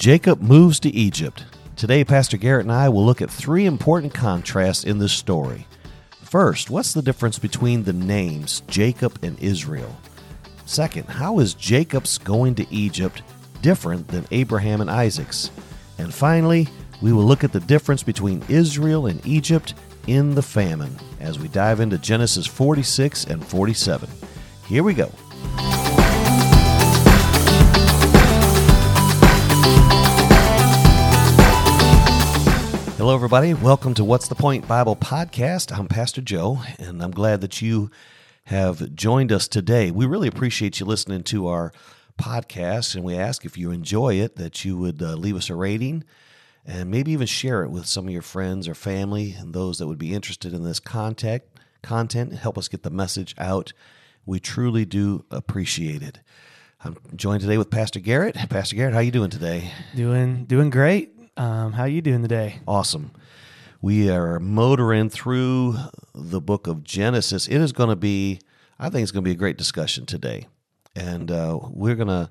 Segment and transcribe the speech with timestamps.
[0.00, 1.44] Jacob moves to Egypt.
[1.76, 5.66] Today, Pastor Garrett and I will look at three important contrasts in this story.
[6.22, 9.94] First, what's the difference between the names Jacob and Israel?
[10.64, 13.22] Second, how is Jacob's going to Egypt
[13.60, 15.50] different than Abraham and Isaac's?
[15.98, 16.66] And finally,
[17.02, 19.74] we will look at the difference between Israel and Egypt
[20.06, 24.08] in the famine as we dive into Genesis 46 and 47.
[24.66, 25.10] Here we go.
[32.96, 33.54] Hello, everybody.
[33.54, 35.76] Welcome to What's the Point Bible Podcast.
[35.76, 37.90] I'm Pastor Joe, and I'm glad that you
[38.44, 39.90] have joined us today.
[39.90, 41.72] We really appreciate you listening to our
[42.20, 45.54] podcast, and we ask if you enjoy it that you would uh, leave us a
[45.54, 46.04] rating
[46.66, 49.86] and maybe even share it with some of your friends or family and those that
[49.86, 51.42] would be interested in this content.
[51.82, 53.72] Content help us get the message out.
[54.26, 56.20] We truly do appreciate it.
[56.82, 58.36] I'm joined today with Pastor Garrett.
[58.48, 59.70] Pastor Garrett, how you doing today?
[59.94, 61.12] Doing doing great.
[61.36, 62.60] Um, how you doing today?
[62.66, 63.12] Awesome.
[63.82, 65.76] We are motoring through
[66.14, 67.48] the book of Genesis.
[67.48, 68.40] It is going to be,
[68.78, 70.48] I think it's going to be a great discussion today.
[70.94, 72.30] And uh, we're going to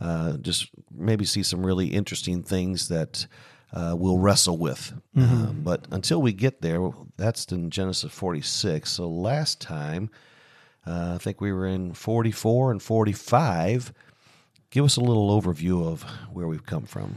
[0.00, 3.28] uh, just maybe see some really interesting things that
[3.72, 4.92] uh, we'll wrestle with.
[5.16, 5.34] Mm-hmm.
[5.34, 8.90] Um, but until we get there, that's in Genesis 46.
[8.90, 10.10] So last time,
[10.86, 13.92] uh, I think we were in 44 and 45.
[14.70, 16.02] Give us a little overview of
[16.32, 17.16] where we've come from.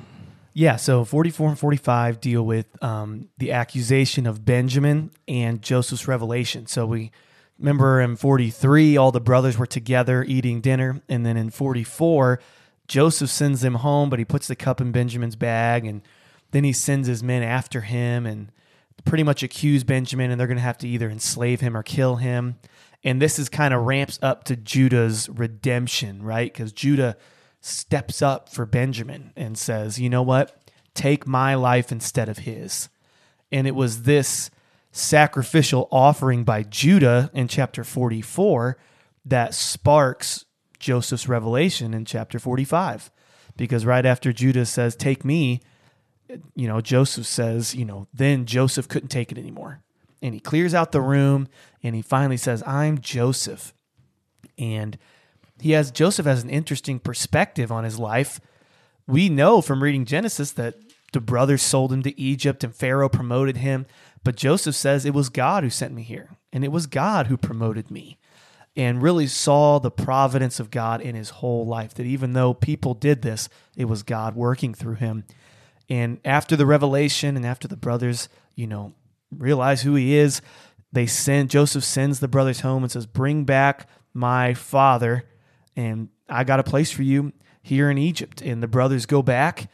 [0.54, 6.68] Yeah, so 44 and 45 deal with um, the accusation of Benjamin and Joseph's revelation.
[6.68, 7.12] So we
[7.58, 11.02] remember in 43, all the brothers were together eating dinner.
[11.08, 12.42] And then in 44,
[12.90, 15.86] Joseph sends them home, but he puts the cup in Benjamin's bag.
[15.86, 16.02] And
[16.52, 18.52] then he sends his men after him and
[19.06, 22.18] pretty much accuse Benjamin, and they're going to have to either enslave him or kill
[22.18, 22.56] him.
[23.04, 26.52] And this is kind of ramps up to Judah's redemption, right?
[26.52, 27.18] Because Judah
[27.62, 30.62] steps up for Benjamin and says, you know what?
[30.94, 32.90] Take my life instead of his.
[33.52, 34.52] And it was this
[34.92, 38.78] sacrificial offering by Judah in chapter 44
[39.26, 40.46] that sparks
[40.80, 43.12] Joseph's revelation in chapter 45.
[43.56, 45.62] Because right after Judah says, Take me,
[46.56, 49.82] you know, Joseph says, you know, then Joseph couldn't take it anymore.
[50.22, 51.48] And he clears out the room
[51.82, 53.74] and he finally says, I'm Joseph.
[54.58, 54.98] And
[55.60, 58.40] he has Joseph has an interesting perspective on his life.
[59.08, 60.76] We know from reading Genesis that
[61.14, 63.86] the brothers sold him to Egypt and Pharaoh promoted him,
[64.24, 67.38] but Joseph says it was God who sent me here and it was God who
[67.38, 68.18] promoted me.
[68.74, 71.94] And really saw the providence of God in his whole life.
[71.94, 75.26] That even though people did this, it was God working through him.
[75.92, 78.94] And after the revelation and after the brothers, you know,
[79.30, 80.42] realize who he is,
[80.94, 85.26] they send Joseph sends the brothers home and says, Bring back my father
[85.76, 88.42] and I got a place for you here in Egypt.
[88.42, 89.70] And the brothers go back.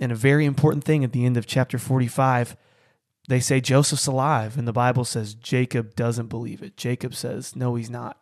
[0.00, 2.56] And a very important thing at the end of chapter 45,
[3.28, 4.56] they say Joseph's alive.
[4.56, 6.78] And the Bible says Jacob doesn't believe it.
[6.78, 8.16] Jacob says, no, he's not.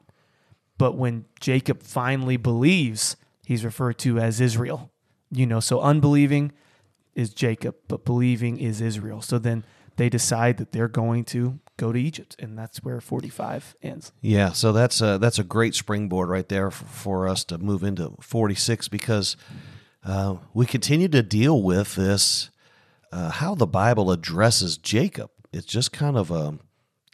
[0.79, 4.91] But when Jacob finally believes, he's referred to as Israel.
[5.31, 6.51] You know, so unbelieving
[7.17, 9.21] is Jacob, but believing is Israel.
[9.23, 9.65] So then
[9.97, 14.13] they decide that they're going to go to Egypt, and that's where 45 ends.
[14.21, 17.83] Yeah, so that's a, that's a great springboard right there for, for us to move
[17.83, 19.37] into 46 because
[20.05, 22.51] uh, we continue to deal with this
[23.13, 25.31] uh, how the Bible addresses Jacob.
[25.53, 26.59] It's just kind of a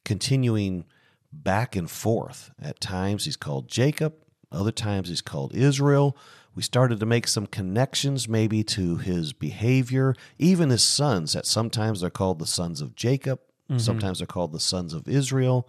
[0.04, 0.84] continuing
[1.32, 2.50] back and forth.
[2.60, 4.14] At times he's called Jacob,
[4.50, 6.16] other times he's called Israel.
[6.54, 12.00] We started to make some connections maybe to his behavior, even his sons, that sometimes
[12.00, 13.40] they're called the sons of Jacob,
[13.70, 13.78] mm-hmm.
[13.78, 15.66] sometimes they're called the sons of Israel.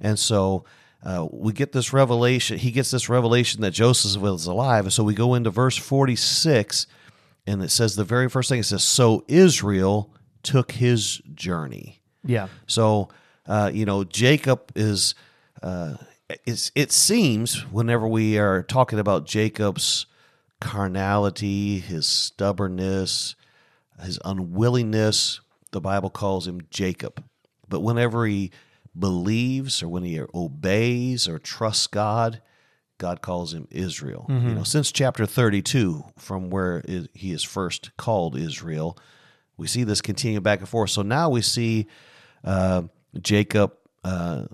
[0.00, 0.64] And so
[1.02, 4.84] uh, we get this revelation, he gets this revelation that Joseph was alive.
[4.84, 6.86] And so we go into verse 46,
[7.46, 10.10] and it says the very first thing it says, So Israel
[10.42, 12.00] took his journey.
[12.24, 12.48] Yeah.
[12.66, 13.10] So,
[13.46, 15.14] uh, you know, Jacob is.
[15.62, 15.96] Uh,
[16.46, 20.06] it seems whenever we are talking about Jacob's
[20.64, 23.36] carnality, his stubbornness,
[24.02, 25.40] his unwillingness.
[25.72, 27.22] The Bible calls him Jacob.
[27.68, 28.50] But whenever he
[28.98, 32.40] believes or when he obeys or trusts God,
[32.96, 34.24] God calls him Israel.
[34.30, 34.48] Mm-hmm.
[34.48, 36.82] You know, since chapter 32, from where
[37.12, 38.96] he is first called Israel,
[39.58, 40.90] we see this continue back and forth.
[40.90, 41.88] So now we see
[42.42, 42.84] uh,
[43.20, 44.46] Jacob uh,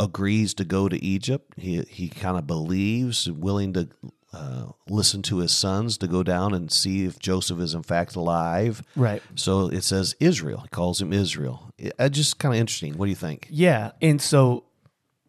[0.00, 1.52] agrees to go to Egypt.
[1.56, 3.88] He he kind of believes, willing to
[4.34, 8.16] uh, listen to his sons to go down and see if Joseph is in fact
[8.16, 8.82] alive.
[8.96, 9.22] Right.
[9.34, 10.60] So it says Israel.
[10.62, 11.72] He calls him Israel.
[11.78, 12.96] It, just kind of interesting.
[12.98, 13.46] What do you think?
[13.50, 14.64] Yeah, and so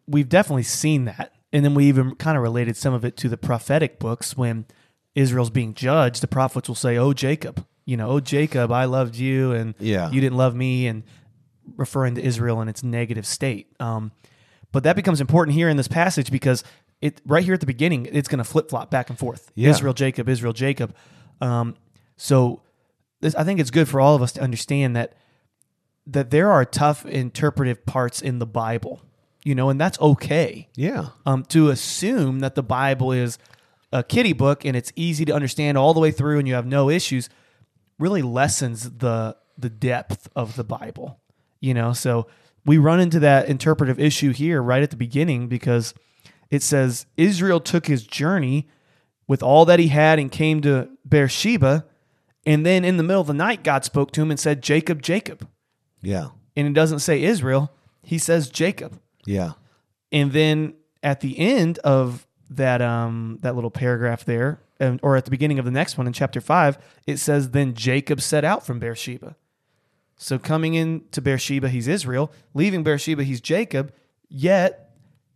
[0.06, 3.28] we've definitely seen that, and then we even kind of related some of it to
[3.28, 4.66] the prophetic books when
[5.14, 6.22] Israel's being judged.
[6.22, 10.10] The prophets will say, "Oh Jacob, you know, oh Jacob, I loved you, and Yeah.
[10.10, 11.02] you didn't love me," and
[11.76, 13.66] referring to Israel in its negative state.
[13.80, 14.12] Um,
[14.72, 16.62] but that becomes important here in this passage because
[17.00, 19.50] it right here at the beginning, it's going to flip flop back and forth.
[19.54, 19.70] Yeah.
[19.70, 20.94] Israel, Jacob, Israel, Jacob.
[21.40, 21.76] Um,
[22.16, 22.62] so
[23.20, 25.14] this, I think it's good for all of us to understand that
[26.08, 29.02] that there are tough interpretive parts in the Bible,
[29.44, 30.68] you know, and that's okay.
[30.76, 31.08] Yeah.
[31.26, 33.38] Um, to assume that the Bible is
[33.92, 36.66] a kiddie book and it's easy to understand all the way through and you have
[36.66, 37.28] no issues
[37.98, 41.20] really lessens the the depth of the Bible.
[41.60, 42.28] You know, so
[42.64, 45.94] we run into that interpretive issue here right at the beginning because
[46.50, 48.68] it says Israel took his journey
[49.26, 51.84] with all that he had and came to Beersheba,
[52.44, 55.02] and then in the middle of the night God spoke to him and said, "Jacob,
[55.02, 55.48] Jacob."
[56.02, 56.28] Yeah.
[56.54, 57.72] And it doesn't say Israel,
[58.02, 59.00] he says Jacob.
[59.26, 59.52] Yeah.
[60.12, 65.24] And then at the end of that um that little paragraph there, um, or at
[65.24, 68.64] the beginning of the next one in chapter five, it says, "Then Jacob set out
[68.64, 69.36] from Beersheba."
[70.16, 72.32] So coming into Beersheba, he's Israel.
[72.54, 73.92] Leaving Beersheba, he's Jacob.
[74.28, 74.85] Yet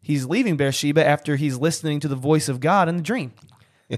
[0.02, 3.32] he's leaving Beersheba after he's listening to the voice of God in the dream.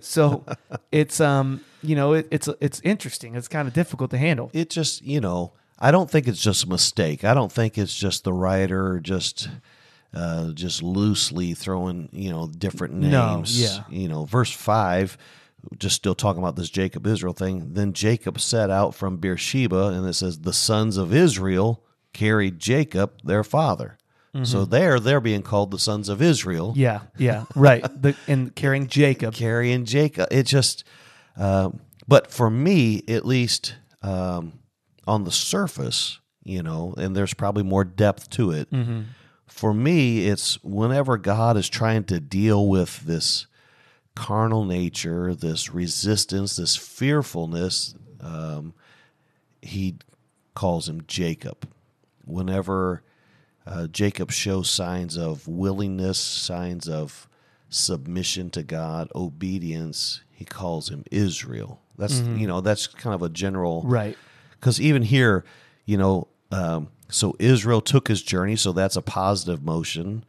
[0.00, 0.42] So
[0.90, 3.34] it's um you know it, it's it's interesting.
[3.34, 4.50] It's kind of difficult to handle.
[4.54, 7.24] It just, you know, I don't think it's just a mistake.
[7.24, 9.50] I don't think it's just the writer just
[10.14, 13.60] uh, just loosely throwing, you know, different No, names.
[13.60, 13.84] yeah.
[13.90, 15.18] You know, verse 5
[15.76, 17.74] just still talking about this Jacob Israel thing.
[17.74, 21.84] Then Jacob set out from Beersheba and it says the sons of Israel
[22.14, 23.98] carried Jacob their father.
[24.44, 26.72] So there they're being called the sons of Israel.
[26.74, 27.82] Yeah, yeah, right.
[27.82, 29.34] The, and carrying Jacob.
[29.34, 30.28] carrying Jacob.
[30.30, 30.84] It just,
[31.36, 34.54] um, but for me, at least um,
[35.06, 38.68] on the surface, you know, and there's probably more depth to it.
[39.46, 43.46] For me, it's whenever God is trying to deal with this
[44.14, 48.72] carnal nature, this resistance, this fearfulness, um,
[49.60, 49.96] he
[50.54, 51.68] calls him Jacob.
[52.24, 53.02] Whenever
[53.66, 57.28] uh, Jacob shows signs of willingness, signs of
[57.68, 61.80] submission to God, obedience, he calls him Israel.
[61.96, 64.16] That's you know that's kind of a general Right.
[64.52, 65.44] because even here,
[65.84, 70.24] you know, um, so Israel took his journey, so that's a positive motion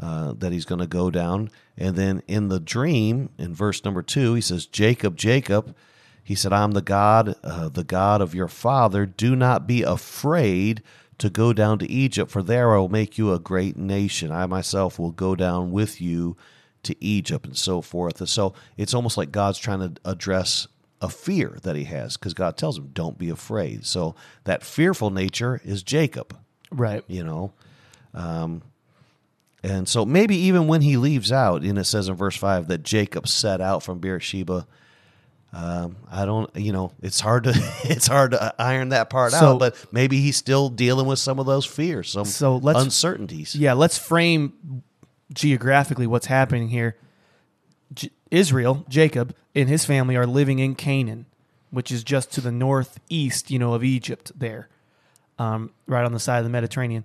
[0.00, 1.50] uh, that he's going to go down.
[1.78, 5.74] And then in the dream, in verse number two, he says, "Jacob, Jacob."
[6.22, 9.04] He said, "I'm the God, uh, the God of your father.
[9.06, 10.82] Do not be afraid
[11.18, 14.30] to go down to Egypt, for there I will make you a great nation.
[14.32, 16.36] I myself will go down with you."
[16.84, 18.20] To Egypt and so forth.
[18.20, 20.68] And so it's almost like God's trying to address
[21.00, 23.86] a fear that he has because God tells him, don't be afraid.
[23.86, 24.14] So
[24.44, 26.36] that fearful nature is Jacob,
[26.70, 27.02] Right.
[27.06, 27.52] you know.
[28.12, 28.60] Um,
[29.62, 32.82] and so maybe even when he leaves out, and it says in verse 5 that
[32.82, 34.66] Jacob set out from Beersheba.
[35.54, 37.52] Um, I don't, you know, it's hard to
[37.84, 41.38] it's hard to iron that part So- out, but maybe he's still dealing with some
[41.38, 43.54] of those fears, some So let's- uncertainties.
[43.54, 44.82] Yeah, let's frame
[45.32, 46.96] geographically what's happening here.
[47.92, 51.26] J- Israel, Jacob, and his family are living in Canaan,
[51.70, 54.68] which is just to the northeast, you know, of Egypt there,
[55.38, 57.04] um, right on the side of the Mediterranean.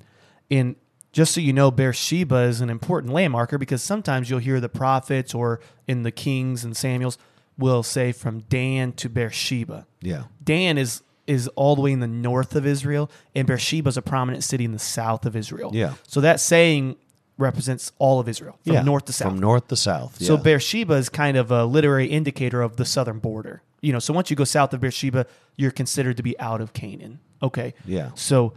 [0.49, 0.75] And
[1.11, 5.33] just so you know, Beersheba is an important landmarker because sometimes you'll hear the prophets
[5.35, 7.17] or in the Kings and Samuels
[7.59, 9.85] will say from Dan to Beersheba.
[10.01, 10.23] Yeah.
[10.43, 14.01] Dan is is all the way in the north of Israel, and Beersheba is a
[14.01, 15.69] prominent city in the south of Israel.
[15.71, 15.93] Yeah.
[16.07, 16.95] So that saying
[17.37, 18.81] represents all of Israel from yeah.
[18.81, 19.33] north to south.
[19.33, 20.21] From north to south.
[20.21, 20.41] So yeah.
[20.41, 23.61] Beersheba is kind of a literary indicator of the southern border.
[23.81, 26.73] You know, so once you go south of Beersheba, you're considered to be out of
[26.73, 27.19] Canaan.
[27.41, 27.75] Okay.
[27.85, 28.09] Yeah.
[28.15, 28.53] So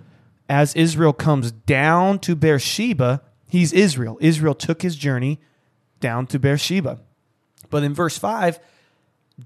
[0.48, 4.18] as Israel comes down to Beersheba, he's Israel.
[4.20, 5.40] Israel took his journey
[6.00, 7.00] down to Beersheba.
[7.70, 8.58] But in verse 5,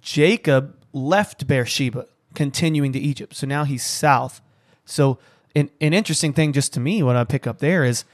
[0.01, 3.35] Jacob left Beersheba, continuing to Egypt.
[3.35, 4.41] So now he's south.
[4.85, 5.19] So
[5.55, 8.05] an, an interesting thing just to me, what I pick up there is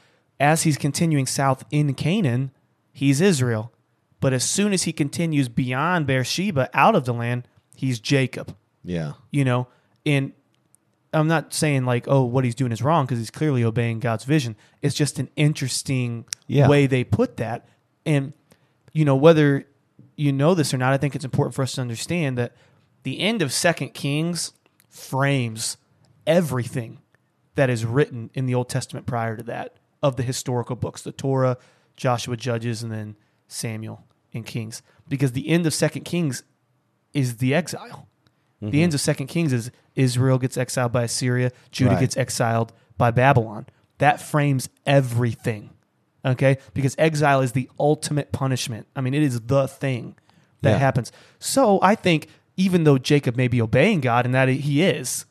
[0.40, 2.50] as he's continuing south in Canaan,
[2.92, 3.72] he's Israel.
[4.20, 9.12] But as soon as he continues beyond Beersheba out of the land, he's Jacob yeah.
[9.30, 9.66] you know
[10.04, 10.32] and
[11.12, 14.24] i'm not saying like oh what he's doing is wrong because he's clearly obeying god's
[14.24, 16.68] vision it's just an interesting Yeah.
[16.68, 17.68] way they put that
[18.04, 18.32] and
[18.92, 19.66] you know whether
[20.16, 22.52] you know this or not i think it's important for us to understand that
[23.02, 24.52] the end of second kings
[24.88, 25.76] frames
[26.26, 26.98] everything
[27.54, 31.12] that is written in the old testament prior to that of the historical books the
[31.12, 31.56] torah
[31.96, 33.16] joshua judges and then
[33.48, 34.04] samuel
[34.34, 36.42] and Kings because the end of Second Kings
[37.12, 38.08] is the exile.
[38.60, 38.76] The mm-hmm.
[38.76, 42.00] end of Second Kings is Israel gets exiled by Assyria, Judah Right.
[42.00, 43.66] gets exiled by Babylon.
[43.98, 45.70] That frames everything.
[46.24, 46.58] Okay?
[46.74, 48.86] Because exile is the ultimate punishment.
[48.94, 50.16] I mean, it is the thing
[50.62, 50.78] that Yeah.
[50.78, 51.12] happens.
[51.38, 55.24] So I think even though Jacob may be obeying God and that he is,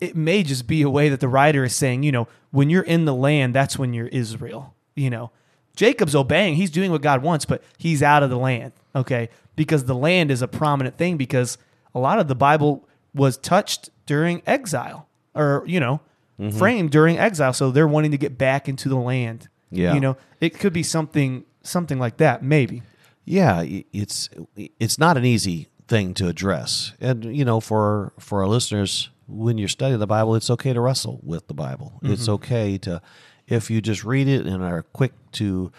[0.00, 2.82] it may just be a way that the writer is saying, you know, when you're
[2.82, 4.74] in the land, that's when you're Israel.
[4.94, 5.30] You know,
[5.74, 8.72] Jacob's obeying, he's doing what God wants, but he's out of the land.
[8.94, 9.28] Okay.
[9.54, 11.58] Because the land is a prominent thing because
[11.94, 16.00] a lot of the Bible was touched during exile or, you know,
[16.40, 16.56] mm-hmm.
[16.58, 17.52] framed during exile.
[17.52, 19.48] So they're wanting to get back into the land.
[19.76, 19.94] Yeah.
[19.94, 22.82] You know, it could be something, something like that, maybe.
[23.24, 28.48] Yeah, it's it's not an easy thing to address, and you know, for for our
[28.48, 31.98] listeners, when you're studying the Bible, it's okay to wrestle with the Bible.
[32.02, 33.02] It's okay to,
[33.48, 35.72] if you just read it and are quick to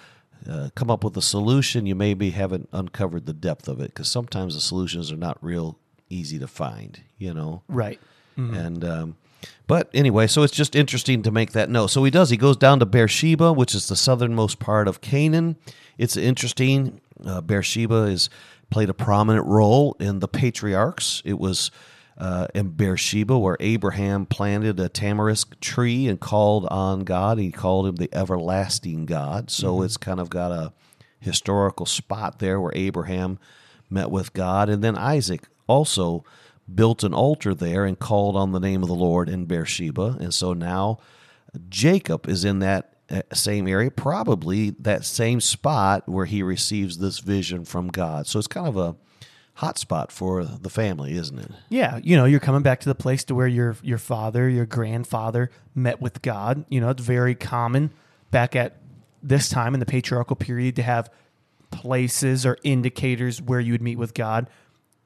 [0.50, 4.10] uh, come up with a solution, you maybe haven't uncovered the depth of it because
[4.12, 5.78] sometimes the solutions are not real
[6.10, 7.02] easy to find.
[7.18, 8.00] You know, Right.
[8.36, 9.16] and um,
[9.68, 11.88] but anyway, so it's just interesting to make that note.
[11.88, 12.30] So he does.
[12.30, 15.58] He goes down to Beersheba, which is the southernmost part of Canaan.
[15.98, 17.02] It's interesting.
[17.26, 18.30] Uh, Beersheba is
[18.70, 21.22] played a prominent role in the patriarchs.
[21.26, 21.72] It was
[22.18, 27.38] uh, in Beersheba where Abraham planted a tamarisk tree and called on God.
[27.38, 29.52] He called him the everlasting God.
[29.52, 30.74] So it's kind of got a
[31.20, 33.40] historical spot there where Abraham
[33.90, 36.24] met with God, and then Isaac also
[36.74, 40.18] built an altar there and called on the name of the Lord in Beersheba.
[40.20, 41.00] And so now
[41.70, 47.20] Jacob is in that uh, same area, probably that same spot where he receives this
[47.20, 48.28] vision from God.
[48.28, 48.96] So it's kind of a
[49.56, 51.52] hot spot for the family, isn't it?
[51.70, 54.66] Yeah, you know, you're coming back to the place to where your your father, your
[54.66, 56.66] grandfather met with God.
[56.70, 57.92] You know, it's very common
[58.30, 58.78] back at
[59.24, 61.10] this time in the patriarchal period to have
[61.72, 64.50] places or indicators where you would meet with God.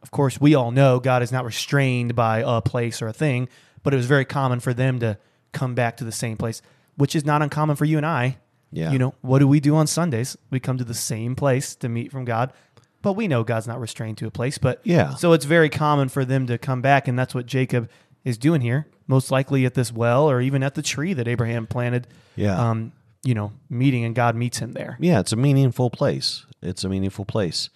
[0.03, 3.47] Of course, we all know God is not restrained by a place or a thing,
[3.83, 5.17] but it was very common for them to
[5.51, 6.61] come back to the same place,
[6.95, 8.37] which is not uncommon for you and I.
[8.71, 8.91] Yeah.
[8.91, 10.37] You know, what do we do on Sundays?
[10.49, 12.53] We come to the same place to meet from God,
[13.01, 14.57] but we know God's not restrained to a place.
[14.57, 15.15] But Yeah.
[15.15, 17.89] so it's very common for them to come back, and that's what Jacob
[18.23, 18.87] is doing here.
[19.07, 22.07] Most likely at this well, or even at the tree that Abraham planted.
[22.35, 22.57] Yeah.
[22.57, 22.93] Um,
[23.23, 24.97] you know, meeting, and God meets him there.
[24.99, 26.45] Yeah, it's a meaningful place.
[26.61, 27.69] It's a meaningful place.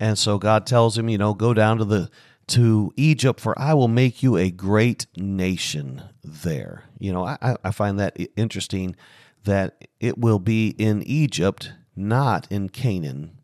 [0.00, 2.10] And so God tells him, you know, go down to the
[2.48, 6.84] to Egypt, for I will make you a great nation there.
[6.98, 8.96] You know, I, I- find that interesting
[9.44, 13.38] that it will be in Egypt, not in Canaan,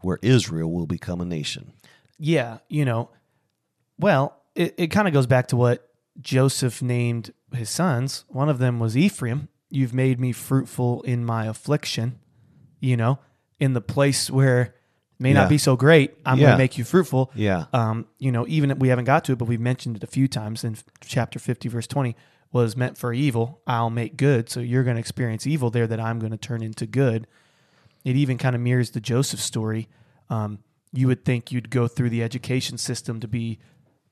[0.00, 1.72] where Israel will become a nation.
[2.18, 3.10] Yeah, you know,
[3.98, 5.88] well, it, it kind of goes back to what
[6.20, 8.24] Joseph named his sons.
[8.28, 9.48] One of them was Ephraim.
[9.68, 12.18] You've made me fruitful in my affliction.
[12.80, 13.18] You know,
[13.60, 14.74] in the place where
[15.20, 15.34] may Yeah.
[15.42, 17.30] not be so great, I'm going to make you fruitful.
[17.34, 17.66] Yeah.
[17.72, 20.06] Um, you know, even if we haven't got to it, but we've mentioned it a
[20.08, 22.16] few times in chapter 50, verse 20,
[22.52, 23.60] was meant for evil.
[23.66, 24.48] I'll make good.
[24.50, 27.26] So you're going to experience evil there that I'm going to turn into good.
[28.04, 29.88] It even kind of mirrors the Joseph story.
[30.30, 30.58] Um,
[30.92, 33.58] you would think you'd go through the education system to be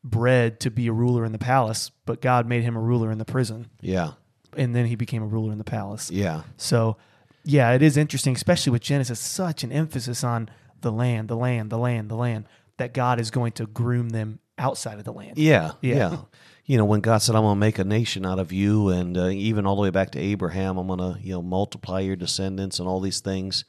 [0.04, 3.18] bred to be a ruler in the palace, but God made him a ruler in
[3.18, 3.68] the prison.
[3.80, 4.12] Yeah.
[4.56, 6.10] And then he became a ruler in the palace.
[6.10, 6.42] Yeah.
[6.56, 6.96] So,
[7.44, 10.48] yeah, it is interesting, especially with Genesis, such an emphasis on
[10.80, 14.38] the land, the land, the land, the land, that God is going to groom them
[14.58, 15.38] outside of the land.
[15.38, 15.94] Yeah, Yeah.
[16.10, 16.16] yeah.
[16.64, 19.16] You know, when God said, "I'm going to make a nation out of you," and
[19.16, 22.14] uh, even all the way back to Abraham, I'm going to, you know, multiply your
[22.16, 23.64] descendants and all these things.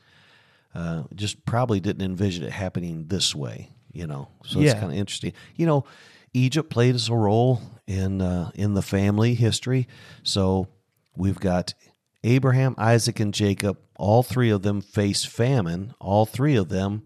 [0.75, 3.69] Uh, just probably didn't envision it happening this way.
[3.93, 5.31] You know, so it's kind of interesting.
[5.55, 5.85] You know,
[6.33, 9.87] Egypt played us a role in uh, in the family history.
[10.23, 10.67] So
[11.15, 11.73] we've got
[12.25, 13.77] Abraham, Isaac, and Jacob.
[13.99, 15.93] All three of them face famine.
[15.99, 17.03] All three of them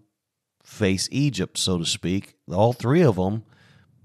[0.64, 2.36] face Egypt, so to speak.
[2.52, 3.44] All three of them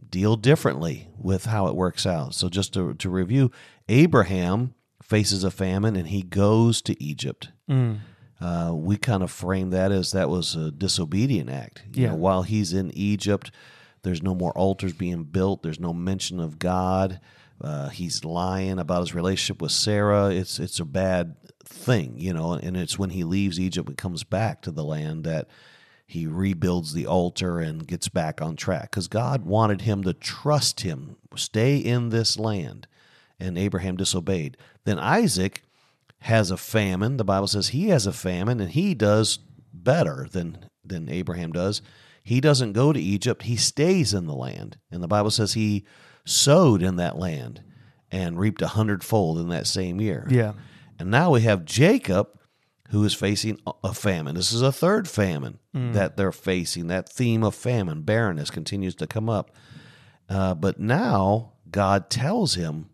[0.09, 2.35] deal differently with how it works out.
[2.35, 3.51] So, just to, to review,
[3.91, 7.51] Abraham faces a famine and he goes to Egypt.
[7.71, 7.99] Mm.
[8.41, 11.83] Uh, we kind of frame that as that was a disobedient act.
[11.93, 12.09] You Yeah.
[12.11, 13.51] know, while he's in Egypt,
[14.03, 15.63] there's no more altars being built.
[15.63, 17.21] There's no mention of God.
[17.61, 20.29] Uh, he's lying about his relationship with Sarah.
[20.31, 21.35] It's it's a bad
[21.69, 22.53] thing, you know.
[22.55, 25.49] And it's when he leaves Egypt and comes back to the land that
[26.07, 30.81] he rebuilds the altar and gets back on track because God wanted him to trust
[30.81, 32.87] him, stay in this land.
[33.41, 34.57] And Abraham disobeyed.
[34.85, 35.63] Then Isaac
[36.21, 37.19] has a famine.
[37.19, 39.39] The Bible says he has a famine and he does
[39.73, 41.83] better than than Abraham does.
[42.23, 44.79] He doesn't go to Egypt, he stays in the land.
[44.91, 45.85] And the Bible says he
[46.25, 47.63] sowed in that land
[48.11, 50.27] and reaped a hundredfold in that same year.
[50.31, 50.55] Yeah.
[50.99, 52.29] And now we have Jacob
[52.91, 54.35] who is facing a- famine.
[54.35, 56.87] This is a third famine that they're facing.
[56.89, 59.51] That theme of famine, barrenness, continues to come up.
[60.29, 62.89] Uh, but now God tells him,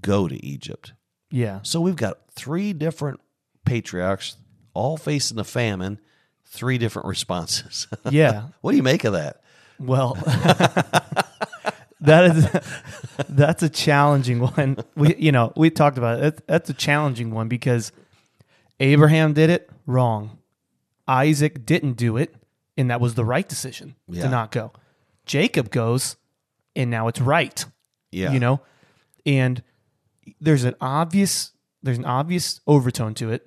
[0.00, 0.92] go to Egypt.
[1.30, 1.60] Yeah.
[1.62, 3.20] So we've got three different
[3.64, 4.36] patriarchs
[4.74, 6.00] all facing a famine,
[6.44, 7.86] three different responses.
[8.10, 8.48] Yeah.
[8.60, 9.42] what do you make of that?
[9.78, 10.14] Well,
[12.04, 12.48] that is
[13.28, 14.78] that's a challenging one.
[14.96, 16.46] We you know we talked about it.
[16.46, 17.92] That's a challenging one because
[18.80, 20.38] Abraham did it wrong.
[21.06, 22.34] Isaac didn't do it,
[22.76, 24.22] and that was the right decision Yeah.
[24.24, 24.72] to not go.
[25.26, 26.16] Jacob goes,
[26.74, 27.64] and now it's right.
[28.10, 28.32] Yeah.
[28.32, 28.60] You know,
[29.26, 29.62] and
[30.40, 33.46] there's an obvious there's an obvious overtone to it.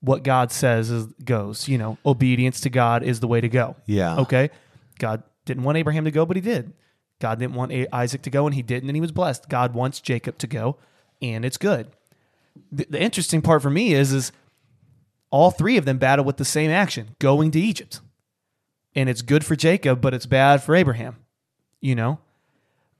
[0.00, 1.68] What God says is goes.
[1.68, 3.76] You know, obedience to God is the way to go.
[3.86, 4.16] Yeah.
[4.18, 4.50] Okay.
[4.98, 6.72] God didn't want Abraham to go, but he did.
[7.20, 9.48] God didn't want Isaac to go, and he didn't, and he was blessed.
[9.48, 10.76] God wants Jacob to go,
[11.20, 11.88] and it's good.
[12.72, 14.32] The, the interesting part for me is, is
[15.30, 18.00] all three of them battle with the same action, going to Egypt,
[18.94, 21.16] and it's good for Jacob, but it's bad for Abraham.
[21.80, 22.18] You know,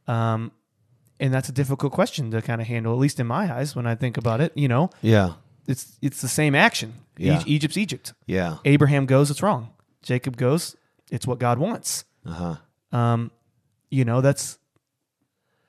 [0.06, 0.52] um,
[1.20, 3.86] and that's a difficult question to kind of handle, at least in my eyes, when
[3.86, 4.52] I think about it.
[4.56, 5.34] You know, Yeah.
[5.66, 6.94] it's it's the same action.
[7.16, 7.40] Yeah.
[7.40, 8.12] E- Egypt's Egypt.
[8.26, 8.58] Yeah.
[8.64, 9.70] Abraham goes, it's wrong.
[10.02, 10.76] Jacob goes,
[11.10, 12.04] it's what God wants.
[12.24, 12.56] Uh
[12.92, 12.96] huh.
[12.96, 13.30] Um,
[13.90, 14.58] you know, that's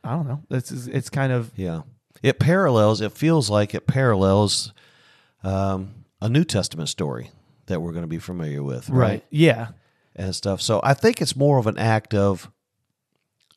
[0.03, 0.41] I don't know.
[0.49, 1.81] That's it's kind of Yeah.
[2.21, 4.73] It parallels, it feels like it parallels
[5.43, 7.31] um, a New Testament story
[7.67, 9.23] that we're going to be familiar with, right?
[9.29, 9.69] Yeah.
[10.15, 10.61] And stuff.
[10.61, 12.51] So I think it's more of an act of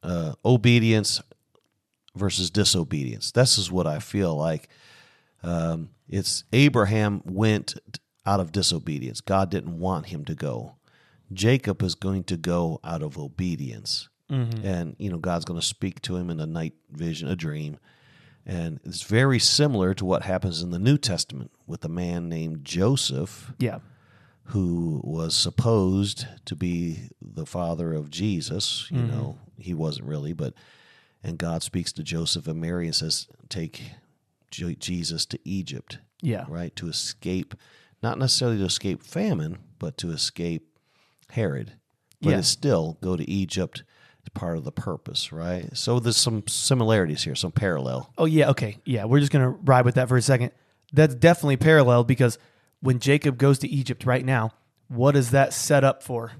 [0.02, 1.20] uh, obedience
[2.14, 3.32] versus disobedience.
[3.32, 4.68] This is what I feel like.
[5.42, 7.74] Um, it's Abraham went
[8.24, 9.20] out of disobedience.
[9.20, 10.76] God didn't want him to go.
[11.32, 14.08] Jacob is going to go out of obedience.
[14.30, 14.66] Mm-hmm.
[14.66, 17.78] And, you know, God's going to speak to him in a night vision, a dream.
[18.46, 22.64] And it's very similar to what happens in the New Testament with a man named
[22.64, 23.78] Joseph Yeah.
[24.46, 28.88] who was supposed to be the father of Jesus.
[28.90, 29.10] You mm-hmm.
[29.10, 30.54] know, he wasn't really, but
[31.22, 33.92] and God speaks to Joseph and Mary and says, "Take
[34.50, 36.46] Je- Jesus to Egypt, Yeah.
[36.48, 37.54] right, to escape,
[38.02, 40.66] not necessarily to escape famine, but to escape
[41.30, 41.74] Herod.
[42.20, 42.38] But Yeah.
[42.38, 43.84] it's still go to Egypt."
[44.24, 45.68] It's part of the purpose, right?
[45.76, 48.12] So there's some similarities here, some parallel.
[48.16, 48.78] Oh yeah, okay.
[48.84, 50.52] Yeah, we're just going to ride with that for a second.
[50.92, 52.38] That's definitely parallel because
[52.80, 54.52] when Jacob goes to Egypt right now,
[54.88, 56.32] what is that set up for?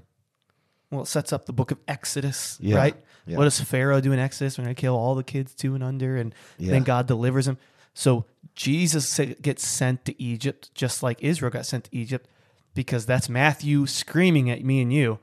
[0.91, 2.95] Well, it sets up the book of Exodus, Yeah, right?
[3.25, 3.37] yeah.
[3.37, 4.57] What does Pharaoh do in Exodus?
[4.57, 6.71] We're going to kill all the kids two and under, and Yeah.
[6.71, 7.57] then God delivers him.
[7.95, 12.27] So Jesus gets sent to Egypt, just like Israel got sent to Egypt,
[12.75, 15.19] because that's Matthew screaming at me and you.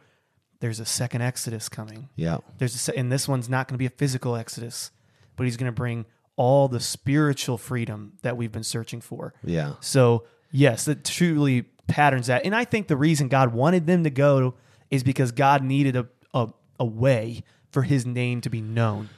[0.60, 2.08] There's a second Exodus coming.
[2.16, 4.90] Yeah, There's a, se- and this one's not going to be a physical exodus,
[5.36, 6.04] but he's going to bring
[6.36, 9.34] all the spiritual freedom that we've been searching for.
[9.44, 14.04] yeah, So yes, it truly patterns that, and I think the reason God wanted them
[14.04, 14.54] to go
[14.90, 19.08] is because God needed a a, a way for His name to be known.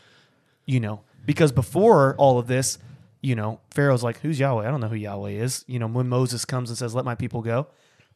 [0.65, 2.79] You know, because before all of this,
[3.21, 4.67] you know, Pharaoh's like, "Who's Yahweh?
[4.67, 7.15] I don't know who Yahweh is." You know, when Moses comes and says, "Let my
[7.15, 7.67] people go,"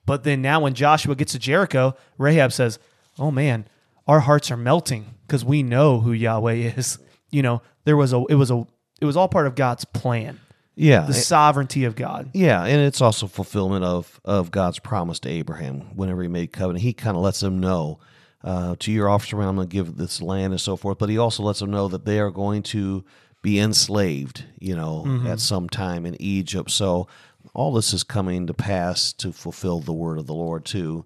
[0.07, 2.79] but then now when Joshua gets to Jericho, Rahab says,
[3.19, 3.67] "Oh man,
[4.07, 6.99] our hearts are melting because we know who Yahweh is."
[7.31, 8.67] You know, there was a it was a
[9.01, 10.41] it was all part of God's plan,
[10.75, 11.03] yeah.
[11.03, 12.31] the sovereignty of God.
[12.33, 16.83] Yeah, and it's also fulfillment of of God's promise to Abraham whenever He made covenant.
[16.83, 17.99] He kind of lets him know
[18.45, 20.99] uh, to your offspring, I'm going to give this land and so forth.
[20.99, 23.05] But He also lets them know that they are going to
[23.43, 26.71] be enslaved, you know, at some time in Egypt.
[26.71, 27.07] So
[27.55, 31.05] all this is coming to pass to fulfill the word of the Lord too.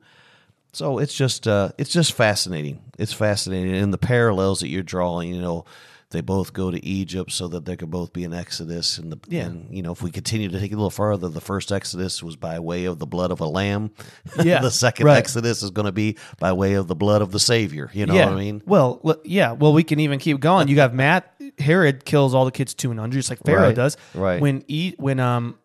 [0.72, 2.80] So it's just uh, it's just fascinating.
[2.98, 5.35] It's fascinating, and the parallels that you're drawing.
[5.35, 5.64] You know,
[6.11, 9.18] they both go to Egypt so that there could both be an Exodus, and the
[9.28, 9.46] Yeah.
[9.46, 12.22] and you know if we continue to take it a little further, the first Exodus
[12.22, 13.90] was by way of the blood of a lamb.
[14.44, 15.16] Yeah, the second right.
[15.18, 17.90] Exodus is going to be by way of the blood of the Savior.
[17.92, 18.26] You know yeah.
[18.26, 18.62] what I mean?
[18.64, 19.52] Well, yeah.
[19.52, 20.68] Well, we can even keep going.
[20.68, 23.74] You got Matt Herod kills all the kids two and under, just like Pharaoh Right,
[23.74, 23.96] does.
[24.14, 24.40] right.
[24.40, 25.59] When e, when um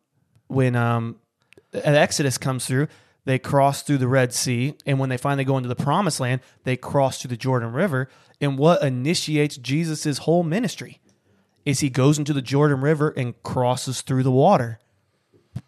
[0.48, 1.18] when um
[1.74, 2.88] an Exodus comes through,
[3.26, 6.42] they cross through the Red Sea, and when they finally go into the Promised Land,
[6.64, 8.08] they cross through the Jordan River.
[8.40, 11.00] And what initiates Jesus' whole ministry
[11.66, 14.80] is he goes into the Jordan River and crosses through the water.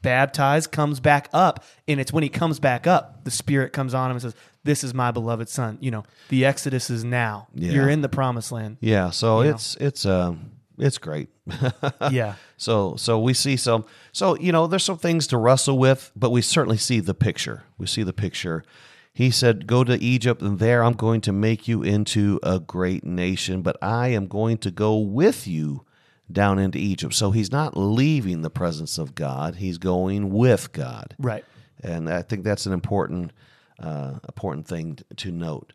[0.02, 4.12] Baptized, comes back up, and it's when he comes back up, the Spirit comes on
[4.12, 7.48] him and says, "This is my beloved Son." You know, the Exodus is now.
[7.56, 7.72] Yeah.
[7.72, 8.78] You're in the Promised Land.
[8.82, 9.12] Yeah.
[9.12, 9.56] So You know.
[9.56, 11.30] it's it's um it's great.
[12.12, 16.12] yeah, So so we see some so you know there's some things to wrestle with,
[16.16, 17.64] but we certainly see the picture.
[17.78, 18.64] We see the picture.
[19.14, 23.04] He said, "Go to Egypt, and there I'm going to make you into a great
[23.04, 25.86] nation, but I am going to go with you
[26.32, 27.14] down into Egypt.
[27.14, 31.16] So he's not leaving the presence of God; he's going with God.
[31.18, 31.44] Right.
[31.84, 33.32] And I think that's an important
[33.80, 35.74] uh, important thing to note.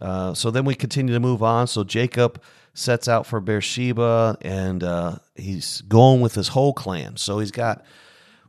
[0.00, 1.66] Uh, so then we continue to move on.
[1.66, 2.40] So Jacob
[2.74, 7.16] sets out for Beersheba, and uh, he's going with his whole clan.
[7.16, 7.84] So he's got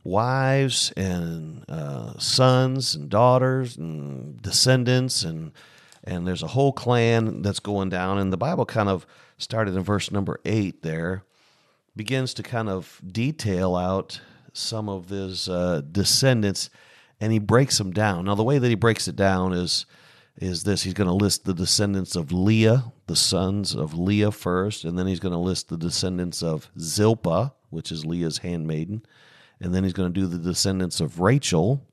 [0.04, 5.52] wives and uh, sons and daughters and descendants, and
[6.04, 8.18] and there's a whole clan that's going down.
[8.18, 9.06] And the Bible kind of
[9.38, 11.24] started in verse number eight there,
[11.94, 14.20] begins to kind of detail out
[14.52, 16.70] some of his uh, descendants,
[17.20, 18.24] and he breaks them down.
[18.24, 19.86] Now the way that he breaks it down is
[20.36, 24.84] is this he's going to list the descendants of Leah, the sons of Leah first,
[24.84, 29.02] and then he's going to list the descendants of Zilpah, which is Leah's handmaiden,
[29.60, 31.86] and then he's going to do the descendants of Rachel,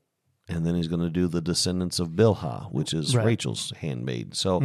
[0.48, 3.26] and then he's going to do the descendants of Bilhah, which is Right.
[3.26, 4.34] Rachel's handmaid.
[4.34, 4.60] So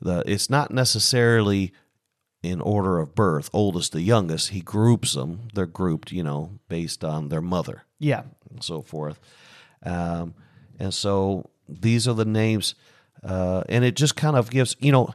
[0.00, 1.72] the, it's not necessarily
[2.42, 4.48] in order of birth, oldest to youngest.
[4.48, 5.48] He groups them.
[5.52, 8.22] They're grouped, you know, based on their mother Yeah.
[8.50, 9.20] and so forth.
[9.84, 10.32] Um,
[10.78, 12.74] and so these are the names,
[13.24, 15.10] uh, and it just kind of gives, you know,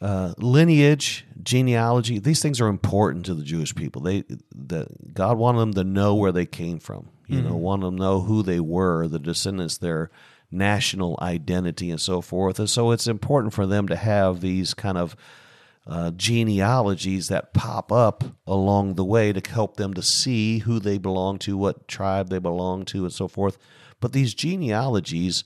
[0.00, 2.18] uh, lineage, genealogy.
[2.18, 4.02] These things are important to the Jewish people.
[4.02, 7.08] They, that God wanted them to know where they came from.
[7.28, 10.10] You know, wanted them to know who they were, the descendants, their
[10.50, 12.60] national identity, and so forth.
[12.60, 15.16] And so it's important for them to have these kind of
[15.88, 20.98] uh, genealogies that pop up along the way to help them to see who they
[20.98, 23.58] belong to, what tribe they belong to, and so forth.
[24.00, 25.42] But these genealogies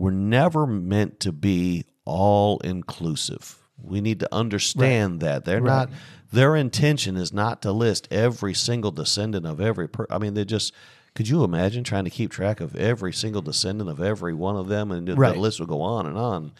[0.00, 3.58] were never meant to be all inclusive.
[3.82, 5.88] We need to understand that they're Right.
[5.88, 5.90] not.
[6.32, 9.88] Their intention is not to list every single descendant of every.
[9.88, 10.72] Per, I mean, they just.
[11.14, 14.68] Could you imagine trying to keep track of every single descendant of every one of
[14.68, 16.52] them, and the list would go on and on.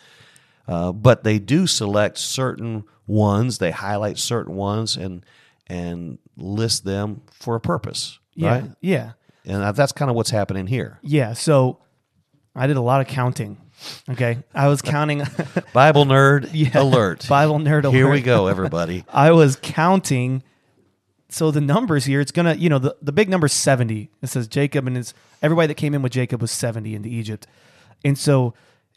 [0.67, 3.59] Uh, but they do select certain ones.
[3.59, 5.25] They highlight certain ones and
[5.69, 8.49] and list them for a purpose, Yeah.
[8.51, 8.71] right?
[8.81, 9.13] Yeah.
[9.47, 10.99] And that's kind of what's happening here.
[11.03, 11.33] Yeah.
[11.35, 11.79] So
[12.61, 13.57] I did a lot of counting.
[14.11, 14.39] Okay.
[14.55, 15.23] I was counting
[15.73, 16.81] Bible nerd Yeah.
[16.83, 17.27] alert.
[17.27, 17.95] Bible nerd alert.
[17.95, 19.05] Here we go, everybody.
[19.09, 20.43] I was counting.
[21.31, 24.11] So the numbers here, it's gonna, you know, the, the big number is 70.
[24.21, 27.47] It says Jacob and his everybody that came in with Jacob was 70 into Egypt.
[28.05, 28.53] And so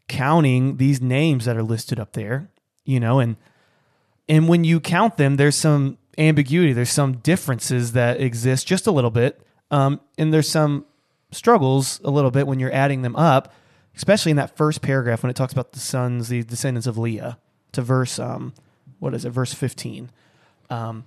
[0.10, 2.50] counting these names that are listed up there,
[2.84, 3.38] you know, and
[4.28, 8.92] and when you count them, there's some ambiguity, there's some differences that exist just a
[8.92, 9.40] little bit.
[9.72, 10.86] Um, and there's some
[11.36, 13.54] struggles a little bit when you're adding them up,
[13.96, 17.38] especially in that first paragraph when it talks about the sons, the descendants of Leah,
[17.74, 18.54] to verse um,
[19.00, 20.10] what is it, verse 15.
[20.70, 21.06] Um,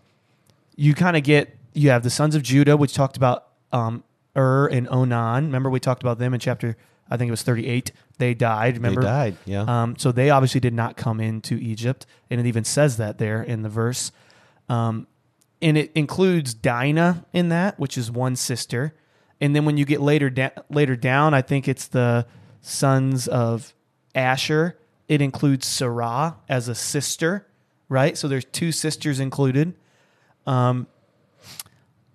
[0.77, 4.05] you kind of get you have the sons of Judah, which talked about um,
[4.37, 5.47] Ur and Onan.
[5.47, 6.77] Remember we talked about them in chapter
[7.11, 7.93] I think it was 38.
[8.19, 8.77] They died.
[8.77, 9.83] Remember They died, yeah.
[9.83, 13.43] um, so they obviously did not come into Egypt, and it even says that there
[13.43, 14.13] in the verse.
[14.69, 15.07] Um,
[15.63, 18.95] and it includes Dinah in that, which is one sister.
[19.41, 22.27] And then when you get later da- later down, I think it's the
[22.61, 23.75] sons of
[24.15, 24.79] Asher.
[25.09, 27.47] It includes Serah as a sister,
[27.89, 28.17] right?
[28.17, 29.75] So there's two sisters included.
[30.47, 30.87] Um,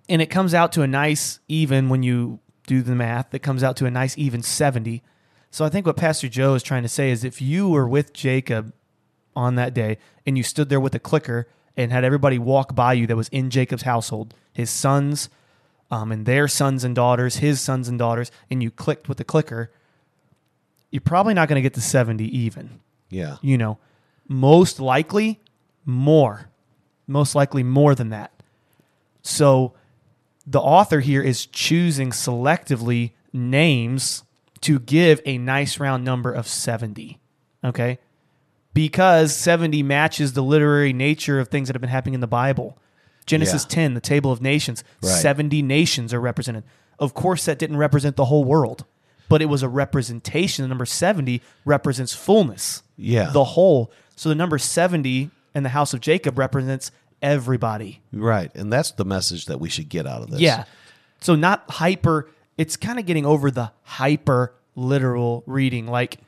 [0.08, 3.32] and it comes out to a nice even when you do the math.
[3.34, 5.02] It comes out to a nice even 70.
[5.50, 8.12] So I think what Pastor Joe is trying to say is if you were with
[8.12, 8.72] Jacob
[9.36, 12.92] on that day and you stood there with a clicker and had everybody walk by
[12.92, 15.28] you that was in Jacob's household, his sons
[15.92, 19.24] um, and their sons and daughters, his sons and daughters, and you clicked with the
[19.24, 19.70] clicker,
[20.90, 22.80] you're probably not going to get to 70 even.
[23.10, 23.36] yeah.
[23.42, 23.78] You know,
[24.26, 25.38] most likely
[25.84, 26.48] more.
[27.06, 28.32] Most likely more than that.
[29.20, 29.74] So
[30.46, 34.24] the author here is choosing selectively names
[34.62, 37.20] to give a nice round number of 70.
[37.62, 37.98] Okay?
[38.72, 42.78] Because 70 matches the literary nature of things that have been happening in the Bible.
[43.26, 43.74] Genesis Yeah.
[43.74, 45.10] 10, the table of nations, Right.
[45.10, 46.64] 70 nations are represented.
[46.98, 48.84] Of course, that didn't represent the whole world,
[49.28, 50.62] but it was a representation.
[50.64, 53.30] The number 70 represents fullness, Yeah.
[53.30, 53.90] the whole.
[54.16, 58.00] So the number 70 in the house of Jacob represents everybody.
[58.12, 58.50] Right.
[58.54, 60.40] And that's the message that we should get out of this.
[60.40, 60.64] Yeah.
[61.20, 62.28] So not hyper.
[62.58, 65.86] It's kind of getting over the hyper literal reading.
[65.86, 66.18] Like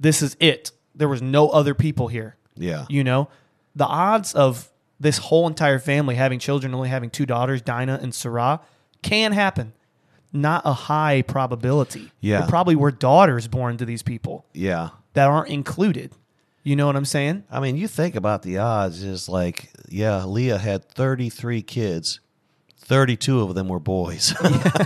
[0.00, 0.72] this is it.
[0.94, 2.36] There was no other people here.
[2.56, 2.86] Yeah.
[2.88, 3.28] You know,
[3.76, 4.68] the odds of
[5.02, 8.60] this whole entire family having children, only having two daughters, Dinah and Serah,
[9.02, 9.72] can happen.
[10.32, 12.10] Not a high probability.
[12.20, 12.40] Yeah.
[12.40, 14.90] There probably were daughters born to these people Yeah.
[15.14, 16.12] that aren't included.
[16.62, 17.42] You know what I'm saying?
[17.50, 22.20] I mean, you think about the odds is like, yeah, Leah had 33 kids.
[22.92, 24.34] 32 of them were boys.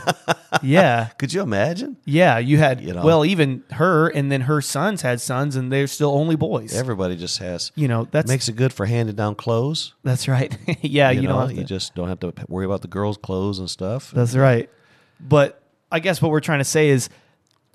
[0.63, 1.07] yeah.
[1.19, 1.97] Could you imagine?
[2.05, 3.05] Yeah, you had You know.
[3.05, 6.73] well, even her, and then her sons had sons, and they're still only boys.
[6.73, 7.73] Everybody just has.
[7.75, 9.93] you know, that's Makes it good for handing down clothes.
[10.05, 10.57] that's right.
[10.83, 11.57] yeah, you, don't have to.
[11.57, 14.13] you just don't have to worry about the girls' clothes and stuff.
[14.13, 14.71] That's right.
[15.19, 17.09] But I guess what we're trying to say is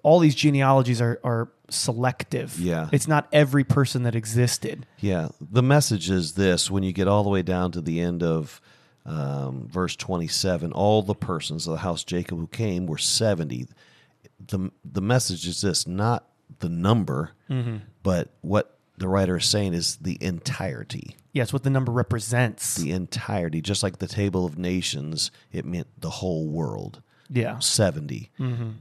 [0.02, 2.58] all these genealogies are are selective.
[2.58, 2.88] Yeah.
[2.94, 4.86] it's not every person that existed.
[5.02, 8.24] Yeah, the message is this: when you get all the way down to the end
[8.24, 8.62] of
[9.06, 13.68] um, verse twenty-seven, all the persons of the house Jacob who came were seventy.
[14.48, 16.28] the The message is this: not
[16.60, 17.78] the number, Mm-hmm.
[18.04, 21.16] but what the writer is saying is the entirety.
[21.34, 22.76] Yes, what the number represents.
[22.76, 27.02] The entirety, just like the table of nations, it meant the whole world.
[27.30, 28.30] yeah, 70.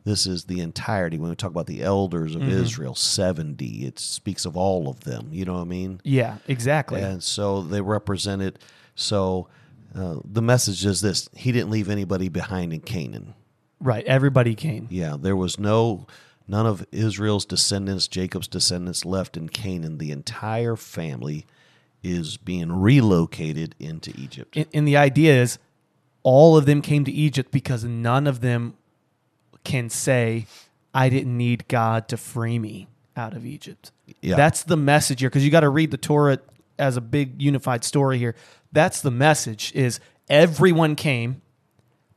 [0.04, 1.16] This is the entirety.
[1.16, 5.28] When we talk about the elders of Israel, 70, it speaks of all of them.
[5.30, 6.00] You know what I mean?
[6.04, 7.00] yeah, exactly.
[7.00, 8.58] And so they represented.
[8.96, 9.46] So
[9.94, 13.34] uh, the message is this He didn't leave anybody behind in Canaan.
[13.80, 14.88] Right, everybody came.
[14.90, 16.06] Yeah, there was no,
[16.46, 19.98] none of Israel's descendants, Jacob's descendants left in Canaan.
[19.98, 21.46] The entire family
[22.02, 24.56] is being relocated into Egypt.
[24.56, 25.58] And, and the idea is
[26.22, 28.74] all of them came to Egypt because none of them
[29.64, 30.46] can say,
[30.92, 33.92] I didn't need God to free me out of Egypt.
[34.20, 34.36] Yeah.
[34.36, 36.38] That's the message here because you got to read the Torah
[36.80, 38.34] as a big unified story here.
[38.72, 41.42] That's the message is everyone came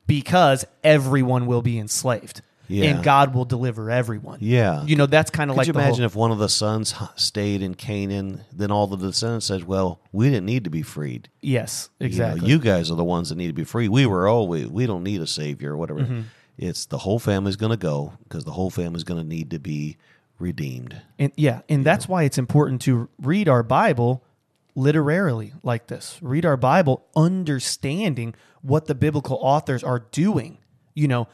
[0.08, 2.42] because everyone will be enslaved.
[2.70, 2.86] Yeah.
[2.86, 4.40] And God will deliver everyone.
[4.42, 4.84] Yeah.
[4.86, 6.96] You know, that's kind of Could like you imagine whole, if one of the sons
[7.16, 11.30] stayed in Canaan, then all the descendants said, "Well, we didn't need to be freed.
[11.42, 12.50] Yes, You know, exactly.
[12.50, 13.90] You, guys are the ones that need to be free.
[13.90, 16.00] We were always we don't need a savior or whatever.
[16.00, 16.22] Mm-hmm.
[16.58, 19.60] It's the whole family's going to go because the whole family's going to need to
[19.60, 19.98] be
[20.40, 21.02] redeemed.
[21.20, 24.24] And yeah, and that's why it's important to read our Bible
[24.76, 26.18] literarily like this.
[26.22, 30.60] Read our Bible understanding what the biblical authors are doing.
[30.94, 31.28] You know,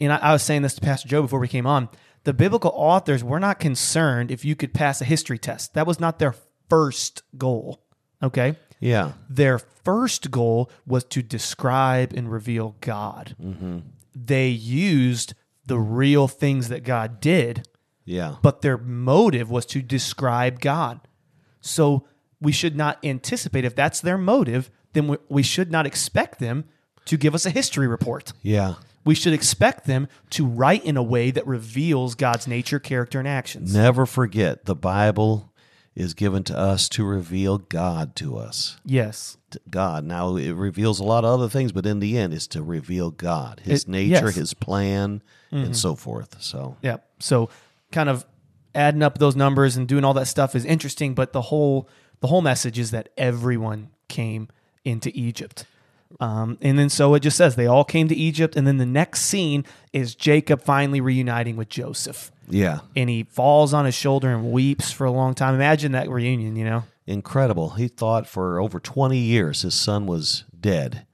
[0.00, 1.88] and I, I was saying this to Pastor Joe before we came on.
[2.24, 5.74] The biblical authors were not concerned if you could pass a history test.
[5.74, 6.34] That was not their
[6.68, 7.82] first goal.
[8.22, 8.56] Okay.
[8.78, 13.34] Yeah, Their first goal was to describe and reveal God.
[13.42, 13.78] Mm-hmm.
[14.14, 15.32] They used
[15.64, 17.66] the real things that God did
[18.06, 21.00] yeah, but their motive was to describe God.
[21.60, 22.06] So
[22.40, 26.64] we should not anticipate if that's their motive, then we, we should not expect them
[27.06, 28.32] to give us a history report.
[28.42, 28.74] yeah.
[29.04, 33.28] We should expect them to write in a way that reveals God's nature, character, and
[33.28, 33.72] actions.
[33.72, 35.52] Never forget the Bible
[35.94, 38.78] is given to us to reveal God to us.
[38.84, 39.36] Yes.
[39.50, 40.02] To God.
[40.04, 43.12] Now it reveals a lot of other things, but in the end, it's to reveal
[43.12, 44.22] God, His It- nature, yes.
[44.22, 44.40] Mm-hmm.
[44.40, 45.22] His plan,
[45.52, 46.42] and so forth.
[46.42, 46.96] So Yeah.
[47.20, 47.48] So
[47.92, 48.26] kind of
[48.74, 51.88] adding up those numbers and doing all that stuff is interesting, but the whole
[52.20, 54.48] the whole message is that everyone came
[54.84, 55.66] into Egypt.
[56.20, 58.86] Um, and then so it just says they all came to Egypt, and then the
[58.86, 62.30] next scene is Jacob finally reuniting with Joseph.
[62.48, 65.54] yeah, And he falls on his shoulder and weeps for a long time.
[65.54, 66.84] Imagine that reunion, you know?
[67.08, 67.70] incredible.
[67.70, 71.06] He thought for over 20 years his son was dead.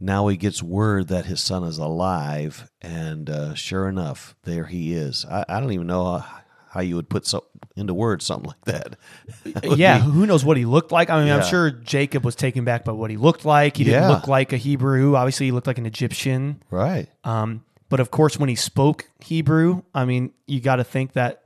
[0.00, 4.94] Now he gets word that his son is alive, and uh, sure enough, there he
[4.94, 5.24] is.
[5.24, 6.24] I, I don't even know
[6.70, 7.44] how, you would put so,
[7.76, 8.96] into words something like that.
[9.62, 11.10] That yeah, be- who knows what he looked like?
[11.10, 13.76] I mean, I'm sure Jacob was taken back by what he looked like.
[13.76, 14.08] He didn't Yeah.
[14.10, 15.16] look like a Hebrew.
[15.16, 16.62] Obviously, he looked like an Egyptian.
[16.70, 17.08] right.
[17.24, 21.44] Um, but of course, when he spoke Hebrew, I mean, you got to think that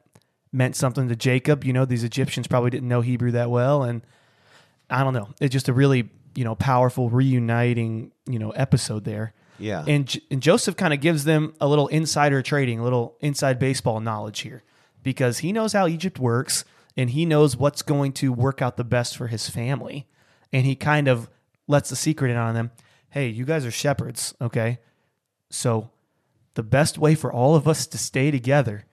[0.52, 1.62] meant something to Jacob.
[1.64, 4.02] You know, these Egyptians probably didn't know Hebrew that well, and
[4.90, 5.28] I don't know.
[5.40, 9.34] It's just a really you know powerful reuniting you know episode there.
[9.58, 9.84] Yeah.
[9.86, 13.60] And, J- and Joseph kind of gives them a little insider trading, a little inside
[13.60, 14.64] baseball knowledge here,
[15.02, 16.64] because he knows how Egypt works
[16.96, 20.06] and he knows what's going to work out the best for his family,
[20.52, 21.30] and he kind of
[21.66, 22.70] lets the secret in on them.
[23.08, 24.78] Hey, you guys are shepherds, okay?
[25.50, 25.90] So
[26.54, 28.84] the best way for all of us to stay together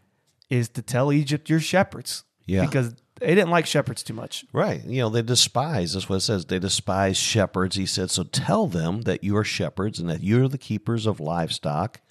[0.49, 2.23] is to tell Egypt you're shepherds.
[2.45, 2.65] Yeah.
[2.65, 4.45] Because they didn't like shepherds too much.
[4.53, 4.83] Right.
[4.83, 6.45] You know, they despise, that's what it says.
[6.45, 7.75] They despise shepherds.
[7.75, 11.19] He said, So tell them that you are shepherds and that you're the keepers of
[11.19, 12.01] livestock,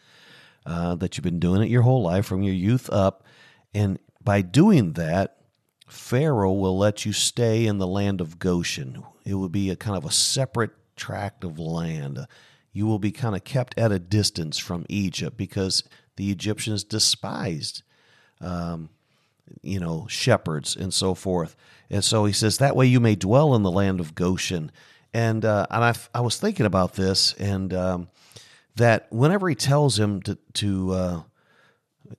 [0.66, 3.24] uh, that you've been doing it your whole life from your youth up.
[3.74, 5.36] And by doing that,
[5.86, 9.02] Pharaoh will let you stay in the land of Goshen.
[9.24, 12.26] It will be a kind of a separate tract of land.
[12.72, 15.84] You will be kind of kept at a distance from Egypt because
[16.16, 17.82] the Egyptians despised
[19.62, 21.56] you know, shepherds and so forth.
[21.90, 24.70] And so he says, that way you may dwell in the land of Goshen.
[25.12, 28.08] And, uh, and I, I was thinking about this and um,
[28.76, 31.22] that whenever he tells him to, to uh,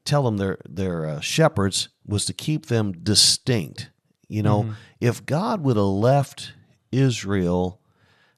[0.06, 3.89] tell them they're, they're uh, shepherds was to keep them distinct.
[4.28, 6.54] You know, if God would have left
[6.91, 7.80] Israel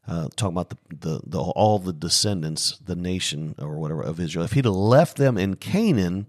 [0.08, 4.46] uh, talking about the, the, the all the descendants, the nation or whatever of Israel.
[4.46, 6.28] If he'd have left them in Canaan,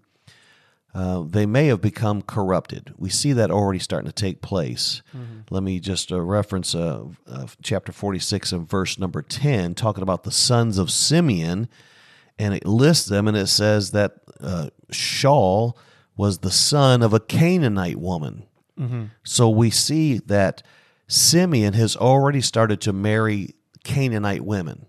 [0.95, 2.93] uh, they may have become corrupted.
[2.99, 5.03] We see that already starting to take place.
[5.51, 10.25] Let me just uh, reference uh, uh, chapter 46 and verse number 10, talking about
[10.25, 11.69] the sons of Simeon,
[12.39, 15.77] and it lists them, and it says that uh, Shaul
[16.17, 18.45] was the son of a Canaanite woman.
[19.23, 20.63] So we see that
[21.07, 24.87] Simeon has already started to marry Canaanite women.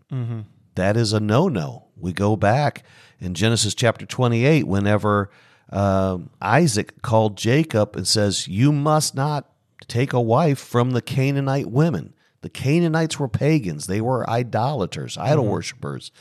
[0.75, 1.87] That is a no no.
[1.95, 2.83] We go back
[3.19, 5.29] in Genesis chapter 28, whenever
[5.69, 9.49] um, Isaac called Jacob and says, You must not
[9.87, 12.13] take a wife from the Canaanite women.
[12.41, 16.11] The Canaanites were pagans, they were idolaters, idol worshippers.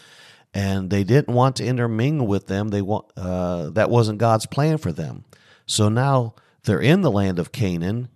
[0.54, 2.68] And they didn't want to intermingle with them.
[2.68, 5.24] They want uh, that wasn't God's plan for them.
[5.66, 6.34] So now
[6.64, 8.08] they're in the land of Canaan,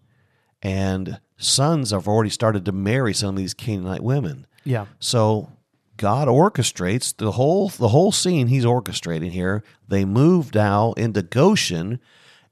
[0.63, 4.47] and sons have already started to marry some of these Canaanite women.
[4.65, 4.87] Yeah.
[4.99, 5.51] So
[5.97, 8.49] God orchestrates the whole the whole scene.
[8.49, 9.63] He's orchestrating here.
[9.89, 12.01] They move now into Goshen,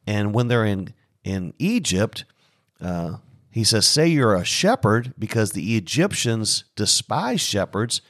[0.07, 0.95] and when they're in
[1.25, 2.25] in Egypt,
[2.81, 3.17] uh,
[3.51, 8.01] he says, "Say you're a shepherd, because the Egyptians despise shepherds,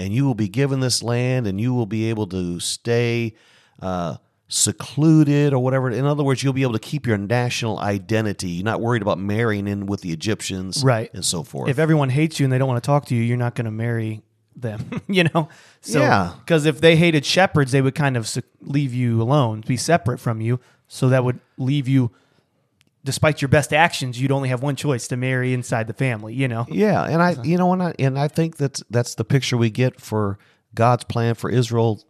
[0.00, 3.34] and you will be given this land, and you will be able to stay."
[3.80, 4.16] Uh,
[4.52, 8.64] secluded or whatever in other words you'll be able to keep your national identity you're
[8.64, 11.08] not worried about marrying in with the egyptians Right.
[11.14, 13.22] and so forth If everyone hates you and they don't want to talk to you,
[13.22, 14.22] you're not going to marry
[14.56, 15.48] them, you know?
[15.82, 16.32] So, Yeah.
[16.40, 18.28] Because if they hated shepherds, they would kind of
[18.60, 20.58] leave you alone, be separate from you.
[20.88, 22.10] So that would leave you,
[23.04, 26.48] despite your best actions, you'd only have one choice to marry inside the family, you
[26.48, 26.66] know?
[26.68, 29.70] Yeah, and I, you know, and I, and I think that's that's the picture we
[29.70, 30.38] get for
[30.74, 32.02] God's plan for Israel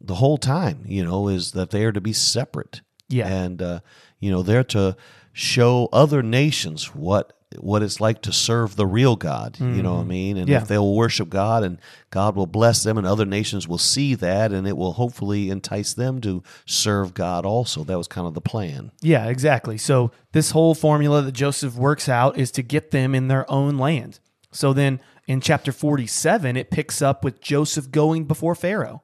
[0.00, 0.84] the whole time.
[0.86, 2.80] You know, is that they are to be separate.
[3.08, 3.28] Yeah.
[3.28, 3.80] and uh,
[4.18, 4.96] you know they're to
[5.32, 9.58] show other nations what what it's like to serve the real God.
[9.60, 10.36] You know what I mean?
[10.36, 10.52] And Mm-hmm.
[10.52, 10.62] Yeah.
[10.62, 11.78] if they will worship God, and
[12.10, 15.94] God will bless them, and other nations will see that, and it will hopefully entice
[15.94, 17.84] them to serve God also.
[17.84, 18.92] That was kind of the plan.
[19.00, 19.78] Yeah, exactly.
[19.78, 23.78] So this whole formula that Joseph works out is to get them in their own
[23.78, 24.20] land.
[24.52, 29.02] So then in chapter 47, it picks up with Joseph going before Pharaoh.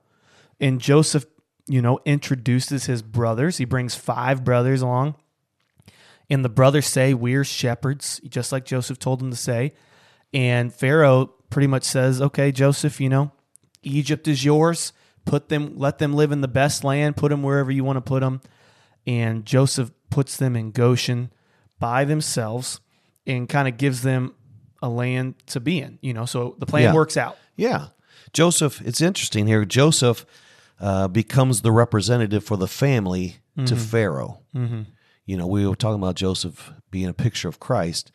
[0.60, 1.24] And Joseph,
[1.66, 3.56] you know, introduces his brothers.
[3.56, 5.14] He brings five brothers along.
[6.30, 9.74] And the brothers say, We're shepherds, just like Joseph told them to say.
[10.32, 13.32] And Pharaoh pretty much says, Okay, Joseph, you know,
[13.82, 14.92] Egypt is yours.
[15.24, 17.16] Put them, let them live in the best land.
[17.16, 18.40] Put them wherever you want to put them.
[19.06, 21.30] And Joseph puts them in Goshen
[21.78, 22.80] by themselves
[23.26, 24.34] and kind of gives them
[24.82, 25.98] a land to be in.
[26.00, 26.94] You know, so the plan Yeah.
[26.94, 27.36] works out.
[27.56, 27.88] Yeah.
[28.32, 29.64] Joseph, it's interesting here.
[29.64, 30.24] Joseph
[30.80, 34.40] uh, becomes the representative for the family to Pharaoh.
[34.54, 34.82] Mm-hmm.
[35.30, 38.10] You know, we were talking about Joseph being a picture of Christ.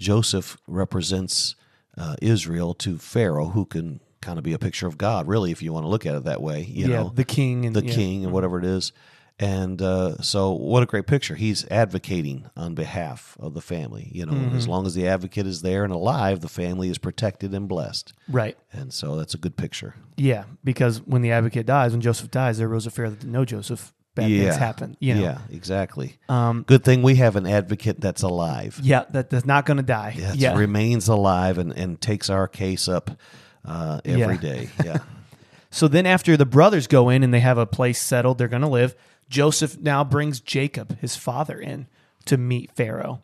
[0.00, 1.54] Joseph represents
[1.96, 5.62] uh, Israel to Pharaoh, who can kind of be a picture of God, really, if
[5.62, 6.62] you want to look at it that way.
[6.62, 7.94] You yeah, know, the king and the yeah.
[7.94, 8.92] king and whatever it is.
[9.38, 11.36] And uh, so, what a great picture.
[11.36, 14.10] He's advocating on behalf of the family.
[14.12, 14.56] You know, Mm-hmm.
[14.56, 18.12] as long as the advocate is there and alive, the family is protected and blessed.
[18.28, 18.58] Right.
[18.72, 19.94] And so, that's a good picture.
[20.16, 23.32] Yeah, because when the advocate dies, when Joseph dies, there rose a fear that didn't
[23.32, 23.92] know Joseph.
[24.16, 24.96] Bad things happen.
[24.98, 25.22] You know?
[25.22, 26.16] Yeah, exactly.
[26.28, 28.80] Um, Good thing we have an advocate that's alive.
[28.82, 30.16] yeah, that, that's not going to die.
[30.18, 30.56] That yeah.
[30.56, 33.10] remains alive and, and takes our case up
[33.64, 34.40] uh, every Yeah.
[34.40, 34.68] day.
[34.84, 34.98] Yeah.
[35.70, 38.62] So then, after the brothers go in and they have a place settled, they're going
[38.62, 38.94] to live.
[39.28, 41.86] Joseph now brings Jacob, his father, in
[42.24, 43.22] to meet Pharaoh.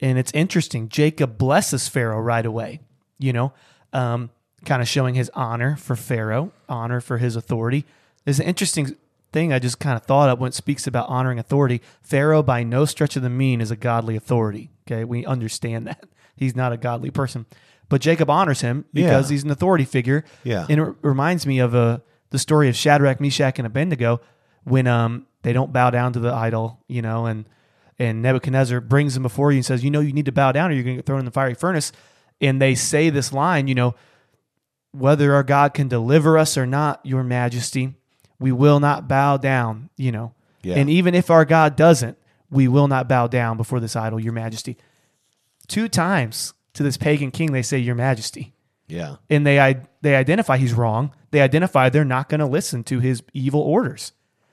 [0.00, 0.88] And it's interesting.
[0.88, 2.80] Jacob blesses Pharaoh right away,
[3.18, 3.52] you know,
[3.92, 4.30] um,
[4.64, 7.84] kind of showing his honor for Pharaoh, honor for his authority.
[8.24, 8.96] There's an interesting
[9.34, 11.82] thing I just kind of thought of when it speaks about honoring authority.
[12.02, 14.70] Pharaoh, by no stretch of the mean, is a godly authority.
[14.86, 15.04] Okay.
[15.04, 16.02] We understand that.
[16.36, 17.44] He's not a godly person.
[17.90, 19.34] But Jacob honors him because Yeah.
[19.34, 20.24] he's an authority figure.
[20.42, 20.64] Yeah.
[20.70, 21.98] And it reminds me of uh,
[22.30, 24.20] the story of Shadrach, Meshach, and Abednego
[24.64, 27.44] when um, they don't bow down to the idol, you know, and
[27.98, 30.70] and Nebuchadnezzar brings them before you and says, you know, you need to bow down
[30.70, 31.92] or you're going to get thrown in the fiery furnace.
[32.40, 33.94] And they say this line, you know,
[34.92, 37.94] whether our God can deliver us or not, your majesty,
[38.38, 40.34] we will not bow down, you know.
[40.62, 40.76] Yeah.
[40.76, 42.16] And even if our God doesn't,
[42.50, 44.76] we will not bow down before this idol, your majesty.
[45.68, 48.54] Two times to this pagan king, they say, your majesty
[48.88, 49.16] Yeah.
[49.30, 51.12] and they they identify he's wrong.
[51.30, 54.12] They identify they're not going to listen to his evil orders,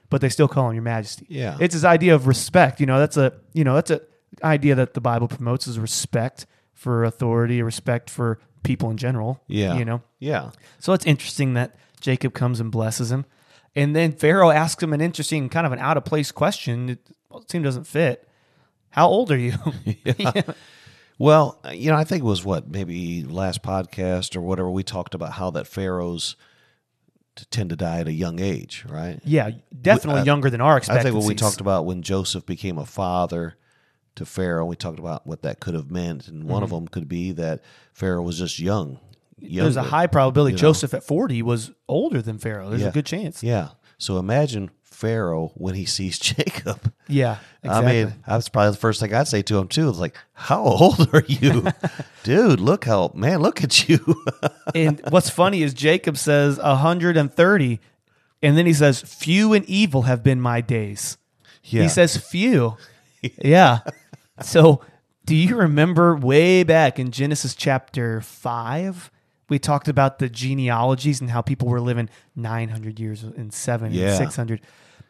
[0.09, 1.25] but they still call him Your Majesty.
[1.29, 1.57] Yeah.
[1.59, 2.79] it's his idea of respect.
[2.79, 4.01] You know, that's a you know that's a
[4.43, 9.41] idea that the Bible promotes is respect for authority, respect for people in general.
[9.47, 9.75] Yeah.
[9.77, 10.01] you know.
[10.19, 10.51] Yeah.
[10.79, 13.25] So it's interesting that Jacob comes and blesses him,
[13.75, 16.89] and then Pharaoh asks him an interesting kind of an out of place question.
[16.89, 16.99] It,
[17.29, 18.27] well, it seems doesn't fit.
[18.89, 19.53] How old are you?
[21.21, 25.13] Well, you know, I think it was what maybe last podcast or whatever we talked
[25.13, 26.35] about how that pharaohs
[27.51, 29.19] tend to die at a young age, right?
[29.23, 31.05] Yeah, definitely I- uh, younger than our expectations.
[31.05, 33.55] I think when we talked about when Joseph became a father
[34.15, 36.85] to Pharaoh, we talked about what that could have meant, and one of mm-hmm.
[36.85, 37.61] them could be that
[37.93, 38.99] Pharaoh was just young.
[39.43, 39.57] Mm-hmm.
[39.57, 40.69] there's a high probability you know.
[40.69, 42.69] Joseph at 40 was older than Pharaoh.
[42.69, 42.89] There's Yeah.
[42.89, 43.41] a good chance.
[43.43, 43.69] Yeah.
[43.97, 46.93] So imagine Pharaoh when he sees Jacob.
[47.07, 48.01] Yeah, exactly.
[48.01, 49.89] I mean, that's probably the first thing I'd say to him too.
[49.89, 51.67] It's like, how old are you,
[52.23, 52.59] dude?
[52.59, 53.99] Look how man, look at you.
[54.75, 57.79] and what's funny is Jacob says 130,
[58.43, 61.17] and then he says, "Few and evil have been my days."
[61.63, 61.81] yeah.
[61.83, 62.77] He says few.
[63.43, 63.79] yeah.
[64.41, 64.81] So,
[65.25, 69.11] do you remember way back in Genesis chapter 5?
[69.51, 74.07] We talked about the genealogies and how people were living 900 years and 7 Yeah.
[74.07, 74.61] and 600.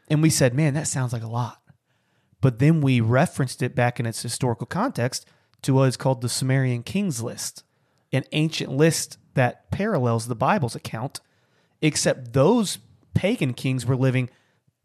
[0.09, 1.61] And we said, man, that sounds like a lot.
[2.41, 5.27] But then we referenced it back in its historical context
[5.61, 7.63] to what is called the Sumerian Kings List,
[8.11, 11.21] an ancient list that parallels the Bible's account,
[11.83, 12.79] except those
[13.13, 14.27] pagan kings were living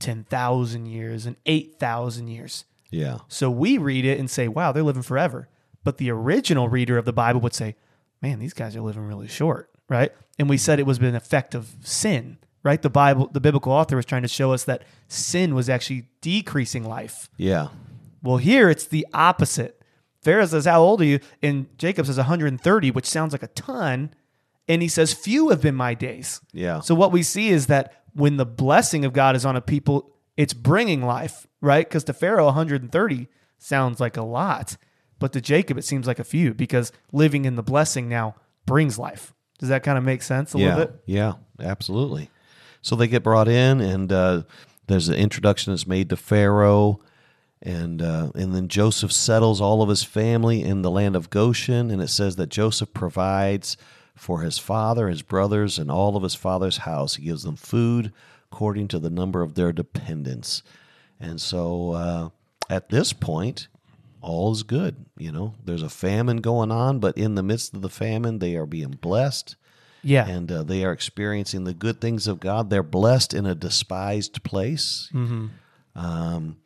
[0.00, 2.66] 10,000 years and 8,000 years.
[2.90, 3.20] yeah.
[3.28, 5.48] So we read it and say, wow, they're living forever.
[5.82, 7.74] But the original reader of the Bible would say,
[8.22, 10.12] man, these guys are living really short, right?
[10.38, 12.80] And we said it was an effect of sin, right?
[12.80, 16.84] The Bible, the biblical author was trying to show us that sin was actually decreasing
[16.84, 17.28] life.
[17.36, 17.68] Yeah.
[18.22, 19.80] Well, here it's the opposite.
[20.22, 21.20] Pharaoh says, How old are you?
[21.42, 24.12] And Jacob says 130, which sounds like a ton.
[24.68, 26.40] And he says, Few have been my days.
[26.52, 26.80] Yeah.
[26.80, 30.10] So what we see is that when the blessing of God is on a people,
[30.36, 31.88] it's bringing life, right?
[31.88, 34.76] Because to Pharaoh, 130 sounds like a lot.
[35.18, 38.34] But to Jacob, it seems like a few because living in the blessing now
[38.66, 39.32] brings life.
[39.58, 40.76] Does that kind of make sense a yeah.
[40.76, 41.02] little bit?
[41.06, 41.34] Yeah.
[41.60, 42.30] Absolutely.
[42.82, 44.42] So they get brought in, and uh,
[44.86, 47.00] there's an introduction that's made to Pharaoh.
[47.62, 51.90] And uh, and then Joseph settles all of his family in the land of Goshen,
[51.90, 53.76] and it says that Joseph provides
[54.14, 57.16] for his father, his brothers, and all of his father's house.
[57.16, 58.12] He gives them food
[58.52, 60.62] according to the number of their dependents.
[61.18, 62.28] And so uh,
[62.70, 63.68] at this point,
[64.20, 64.96] all is good.
[65.18, 68.56] You know, there's a famine going on, but in the midst of the famine, they
[68.56, 69.56] are being blessed
[70.02, 70.26] Yeah.
[70.26, 72.70] and uh, they are experiencing the good things of God.
[72.70, 75.10] They're blessed in a despised place.
[75.94, 76.56] Um,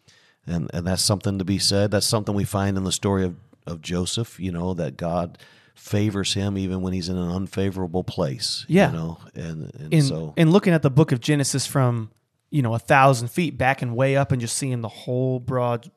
[0.46, 1.90] and, and that's something to be said.
[1.90, 3.36] That's something we find in the story of,
[3.66, 5.38] of Joseph, you know, that God
[5.74, 8.64] favors him even when he's in an unfavorable place.
[8.68, 8.90] Yeah.
[8.90, 12.10] You know, and, and in, so, in looking at the book of Genesis from
[12.50, 15.88] you know a thousand feet back and way up and just seeing the whole broad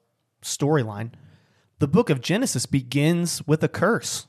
[0.44, 1.12] storyline,
[1.80, 4.28] the book of Genesis begins with a curse.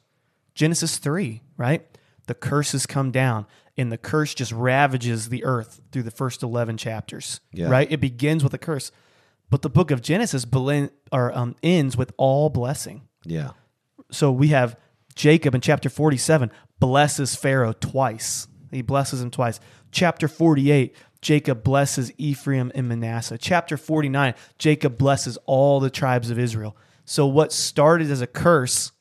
[0.55, 1.87] Genesis three, right?
[2.27, 6.77] The curses come down, and the curse just ravages the earth through the first eleven
[6.77, 7.41] chapters.
[7.53, 7.69] Yeah.
[7.69, 7.91] Right?
[7.91, 8.93] It begins with a curse,
[9.51, 13.51] but the book of Genesis belin- or um, ends with all blessing yeah.
[14.11, 14.77] so we have
[15.15, 18.47] Jacob in chapter 47 blesses Pharaoh twice.
[18.71, 19.61] He blesses him twice.
[19.93, 23.39] Chapter 48, Jacob blesses Ephraim and Manasseh.
[23.39, 26.77] Chapter 49, Jacob blesses all the tribes of Israel.
[27.05, 28.93] So what started as a curse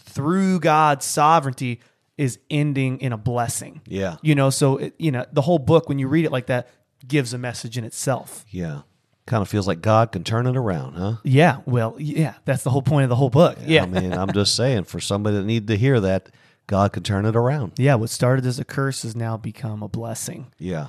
[0.00, 1.80] through God's sovereignty
[2.18, 3.80] is ending in a blessing.
[3.86, 4.16] Yeah.
[4.22, 6.68] You know, so it, you know, the whole book when you read it like that
[7.06, 8.44] gives a message in itself.
[8.50, 8.82] Yeah.
[9.26, 11.16] Kind of feels like God can turn it around, huh?
[11.22, 13.56] Yeah, well, yeah, that's the whole point of the whole book.
[13.64, 13.84] Yeah.
[13.84, 16.28] I mean, I'm just saying, for somebody that need to hear that,
[16.66, 17.72] God can turn it around.
[17.76, 20.52] yeah, what started as a curse has now become a blessing.
[20.58, 20.88] Yeah,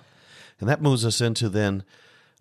[0.59, 1.83] and that moves us into then,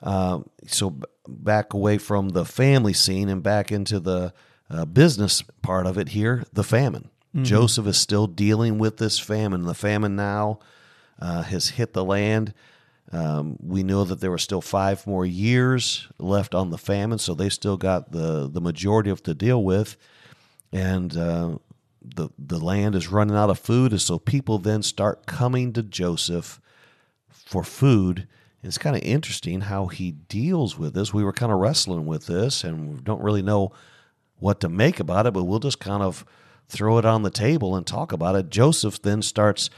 [0.02, 4.32] um, so b- back away from the family scene and back into the
[4.70, 6.44] uh, business part of it here.
[6.52, 7.08] The famine.
[7.44, 9.62] Joseph is still dealing with this famine.
[9.62, 10.58] The famine now
[11.18, 12.52] uh, has hit the land.
[13.10, 17.34] Um, we know that there were still five more years left on the famine, so
[17.34, 19.96] they still got the the majority of to deal with,
[20.72, 21.56] and uh,
[22.02, 25.82] the the land is running out of food, and so people then start coming to
[25.82, 26.60] Joseph
[27.30, 28.26] for food.
[28.62, 31.12] It's kind of interesting how he deals with this.
[31.12, 33.72] We were kind of wrestling with this, and we don't really know
[34.38, 36.24] what to make about it, but we'll just kind of
[36.68, 38.50] throw it on the table and talk about it.
[38.50, 39.68] Joseph then starts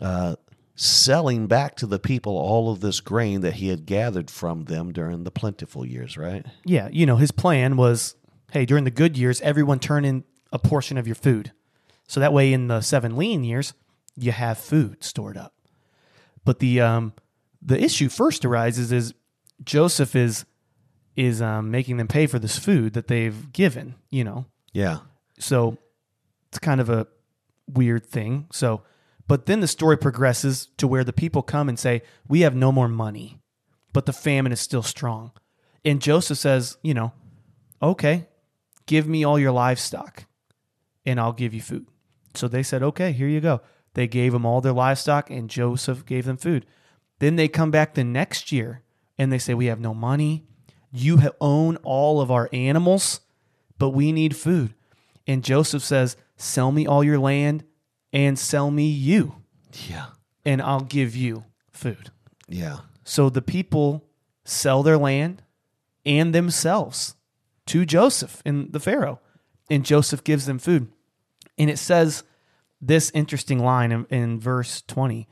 [0.00, 0.36] uh,
[0.74, 4.92] selling back to the people all of this grain that he had gathered from them
[4.92, 6.46] during the plentiful years, right?
[6.64, 8.16] Yeah, you know, his plan was
[8.52, 11.52] hey, during the good years, everyone turn in a portion of your food.
[12.06, 13.72] So that way in the seven lean years,
[14.16, 15.54] you have food stored up.
[16.44, 17.12] But the um
[17.64, 19.14] the issue first arises is
[19.64, 20.44] Joseph is
[21.14, 24.46] is um, making them pay for this food that they've given, you know.
[24.72, 25.00] Yeah.
[25.38, 25.76] So
[26.48, 27.06] it's kind of a
[27.68, 28.46] weird thing.
[28.50, 28.82] So,
[29.28, 32.72] but then the story progresses to where the people come and say, We have no
[32.72, 33.38] more money,
[33.92, 35.32] but the famine is still strong.
[35.84, 37.12] And Joseph says, You know,
[37.82, 38.28] okay,
[38.86, 40.24] give me all your livestock.
[41.04, 41.86] and I'll give you food.
[42.34, 43.60] So they said, okay, here you go.
[43.94, 46.64] They gave them all their livestock, and Joseph gave them food.
[47.22, 48.82] Then they come back the next year
[49.16, 50.44] and they say, we have no money.
[50.90, 53.20] You own all of our animals,
[53.78, 54.74] but we need food.
[55.24, 57.62] And Joseph says, sell me all your land
[58.12, 59.36] and sell me you,
[59.88, 60.06] Yeah.
[60.44, 62.10] and I'll give you food.
[62.48, 62.78] Yeah.
[63.04, 64.04] So the people
[64.44, 65.42] sell their land
[66.04, 67.14] and themselves
[67.66, 69.20] to Joseph and the Pharaoh,
[69.70, 70.90] and Joseph gives them food.
[71.56, 72.24] And it says
[72.80, 75.28] this interesting line in, in verse 20.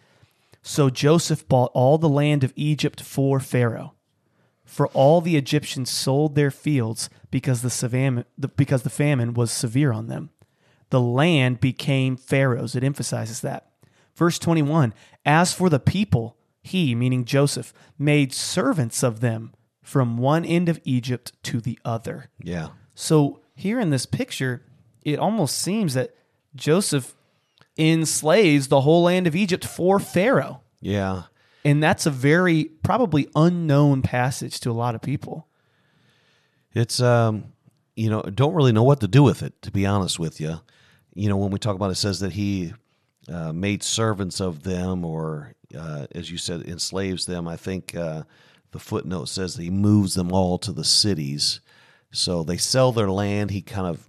[0.62, 3.94] So Joseph bought all the land of Egypt for Pharaoh.
[4.64, 9.50] For all the Egyptians sold their fields because the, famine, the, because the famine was
[9.50, 10.30] severe on them.
[10.90, 12.76] The land became Pharaoh's.
[12.76, 13.70] It emphasizes that.
[14.14, 14.94] Verse 21
[15.24, 19.52] As for the people, he, meaning Joseph, made servants of them
[19.82, 22.30] from one end of Egypt to the other.
[22.42, 22.68] Yeah.
[22.94, 24.62] So here in this picture,
[25.02, 26.14] it almost seems that
[26.54, 27.14] Joseph
[27.76, 30.62] enslaves the whole land of Egypt for Pharaoh.
[30.80, 31.24] Yeah.
[31.64, 35.46] And that's a very probably unknown passage to a lot of people.
[36.72, 37.52] It's um,
[37.96, 39.60] you know, don't really know what to do with it.
[39.62, 40.60] To be honest with you,
[41.14, 42.72] you know, when we talk about it, it says that he
[43.28, 47.46] uh, made servants of them, or uh, as you said, enslaves them.
[47.46, 48.22] I think uh,
[48.70, 51.60] the footnote says that he moves them all to the cities.
[52.12, 53.50] So they sell their land.
[53.50, 54.08] He kind of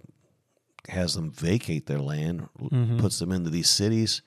[0.88, 2.98] has them vacate their land, mm-hmm.
[2.98, 4.22] puts them into these cities.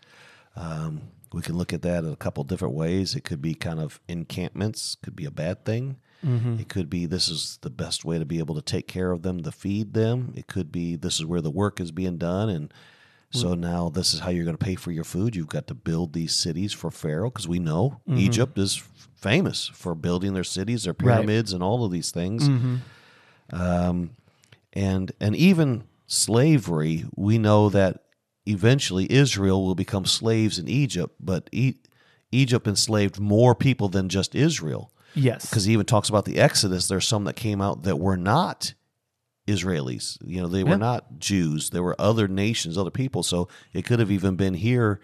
[0.56, 1.02] Um,
[1.34, 3.16] we can look at that in a couple different ways.
[3.16, 5.98] It could be kind of encampments, could be a bad thing.
[6.26, 6.60] Mm-hmm.
[6.60, 9.22] It could be this is the best way to be able to take care of
[9.22, 10.34] them, to feed them.
[10.36, 12.74] It could be this is where the work is being done, and mm.
[13.40, 15.36] so now this is how you're going to pay for your food.
[15.36, 18.18] You've got to build these cities for Pharaoh because we know mm-hmm.
[18.18, 18.82] Egypt is
[19.16, 21.16] famous for building their cities, their Right.
[21.18, 22.48] pyramids, and all of these things.
[23.52, 24.12] Um,
[24.74, 28.04] and and even slavery, we know that
[28.46, 31.76] eventually Israel will become slaves in Egypt, but e-
[32.32, 35.50] Egypt enslaved more people than just Israel Yes.
[35.50, 36.88] because he even talks about the Exodus.
[36.88, 38.74] There's some that came out that were not
[39.48, 40.18] Israelis.
[40.26, 40.76] You know, they were Yeah.
[40.78, 41.70] not Jews.
[41.70, 43.24] There were other nations, other people.
[43.24, 45.00] So it could have even been here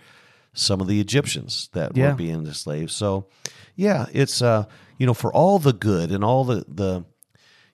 [0.54, 2.10] some of the Egyptians that Yeah.
[2.12, 2.92] were being enslaved.
[2.92, 3.28] So,
[3.76, 4.66] yeah, it's uh,
[4.98, 7.06] you know, for all the good and all the the,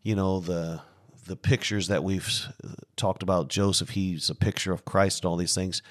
[0.04, 0.82] you know, the
[1.28, 2.30] the pictures that we've
[2.96, 5.82] talked about Joseph, he's a picture of Christ and all these things.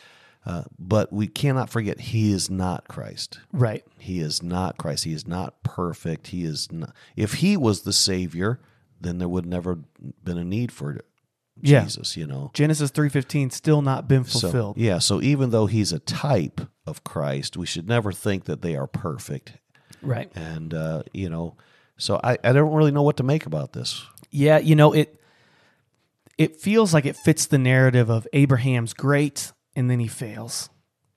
[0.45, 3.41] Uh, but we cannot forget he is not Christ.
[3.53, 3.85] Right.
[3.99, 5.05] He is not Christ.
[5.05, 6.29] He is not perfect.
[6.29, 6.95] He is not.
[7.17, 8.61] If he was the Savior,
[9.01, 9.81] then there would never
[10.23, 11.01] been a need for
[11.61, 11.83] Yeah.
[11.83, 12.17] Jesus.
[12.17, 12.53] You know.
[12.55, 14.77] Genesis 3:15 still not been So fulfilled.
[14.79, 14.99] yeah.
[15.01, 18.87] So even though he's a type of Christ, we should never think that they are
[18.87, 19.55] perfect.
[20.01, 20.31] Right.
[20.37, 21.57] And uh, you know,
[21.99, 24.05] so I, I don't really know what to make about this.
[24.31, 25.19] Yeah, you know, it
[26.39, 30.71] it feels like it fits the narrative of Abraham's great and then he fails.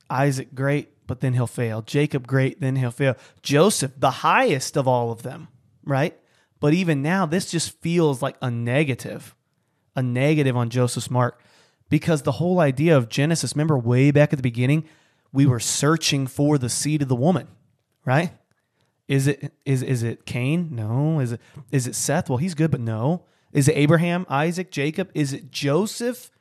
[0.09, 1.81] Isaac great, but then he'll fail.
[1.81, 3.15] Jacob great, then he'll fail.
[3.41, 5.47] Joseph, the highest of all of them,
[5.83, 6.17] right?
[6.59, 9.35] But even now this just feels like a negative.
[9.95, 11.41] A negative on Joseph's mark
[11.89, 14.85] because the whole idea of Genesis, remember way back at the beginning,
[15.31, 17.47] we were searching for the seed of the woman,
[18.05, 18.31] right?
[19.07, 20.69] Is it is is it Cain?
[20.71, 21.19] No.
[21.19, 21.41] Is it
[21.71, 22.29] is it Seth?
[22.29, 23.25] Well, he's good, but no.
[23.51, 25.09] Is it Abraham, Isaac, Jacob?
[25.13, 26.31] Is it Joseph?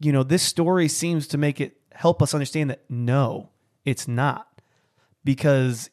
[0.00, 3.50] You know, this story seems to make it help us understand that no,
[3.84, 4.62] it's not.
[5.24, 5.90] Because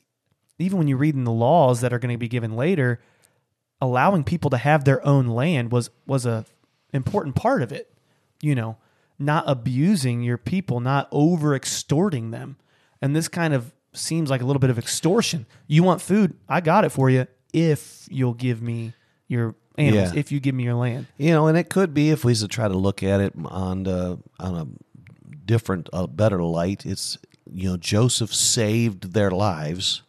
[0.60, 3.02] even when you read in the laws that are going to be given later,
[3.82, 6.46] allowing people to have their own land was was a
[6.94, 7.92] important part of it.
[8.42, 8.78] You know,
[9.20, 12.58] not abusing your people, not over extorting them.
[13.02, 15.46] And this kind of seems like a little bit of extortion.
[15.68, 16.38] You want food?
[16.48, 18.94] I got it for you if you'll give me
[19.28, 20.20] your animals, Yeah.
[20.20, 21.08] if you give me your land.
[21.18, 24.20] You know, and it could be if we try to look at it on the,
[24.40, 24.68] on a
[25.46, 26.86] different, a better light.
[26.86, 27.18] It's
[27.52, 30.02] you know Joseph saved their lives,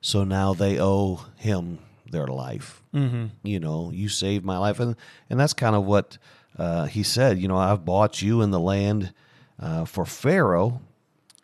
[0.00, 1.78] so now they owe him
[2.10, 2.82] their life.
[2.94, 3.26] Mm-hmm.
[3.42, 4.96] You know, you saved my life, and
[5.28, 6.18] and that's kind of what
[6.58, 7.38] uh, he said.
[7.38, 9.12] You know, I've bought you in the land
[9.60, 10.80] uh, for Pharaoh.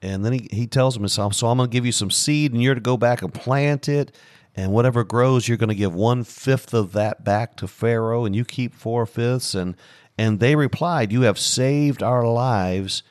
[0.05, 2.61] And then he, he tells him, so I'm going to give you some seed, and
[2.61, 4.13] you're to go back and plant it,
[4.57, 8.35] and whatever grows, you're going to give one fifth of that back to Pharaoh, and
[8.37, 9.55] you keep four fifths.
[9.55, 9.77] And
[10.19, 13.03] and they replied, "You have saved our lives,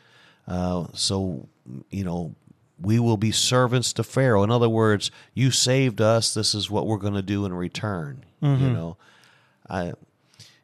[0.48, 1.48] uh, so
[1.90, 2.36] you know
[2.80, 6.34] we will be servants to Pharaoh." In other words, you saved us.
[6.34, 8.24] This is what we're going to do in return.
[8.42, 8.98] You know,
[9.70, 9.94] I.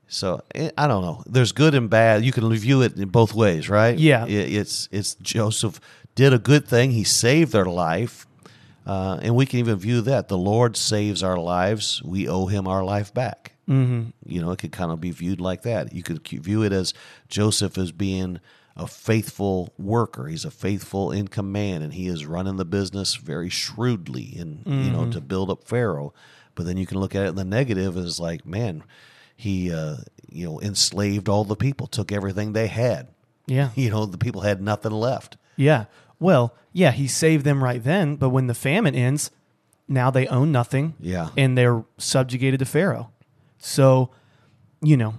[0.09, 1.23] So eh, I don't know.
[1.25, 2.23] There's good and bad.
[2.23, 3.97] You can view it in both ways, right?
[3.97, 4.23] Yeah.
[4.25, 5.80] I- It's it's Joseph
[6.15, 6.91] did a good thing.
[6.91, 8.26] He saved their life,
[8.88, 12.01] uh, and we can even view that the Lord saves our lives.
[12.03, 13.51] We owe Him our life back.
[13.67, 14.11] Mm-hmm.
[14.25, 15.91] You know, it could kind of be viewed like that.
[15.91, 16.93] You could view it as
[17.27, 18.39] Joseph as being
[18.77, 20.27] a faithful worker.
[20.27, 24.83] He's a faithful in command, and he is running the business very shrewdly, and mm-hmm.
[24.83, 26.13] you know, to build up Pharaoh.
[26.55, 28.83] But then you can look at it in the negative as like, man,
[29.35, 29.97] he uh,
[30.29, 33.09] you know enslaved all the people, took everything they had.
[33.47, 35.35] Yeah, you know, the people had nothing left.
[35.57, 35.85] Yeah.
[36.20, 39.32] Well, yeah, he saved them right then, but when the famine ends,
[39.88, 40.95] now they own nothing.
[40.99, 41.30] Yeah.
[41.38, 43.11] And they're subjugated to Pharaoh.
[43.57, 44.11] So,
[44.82, 45.15] you know,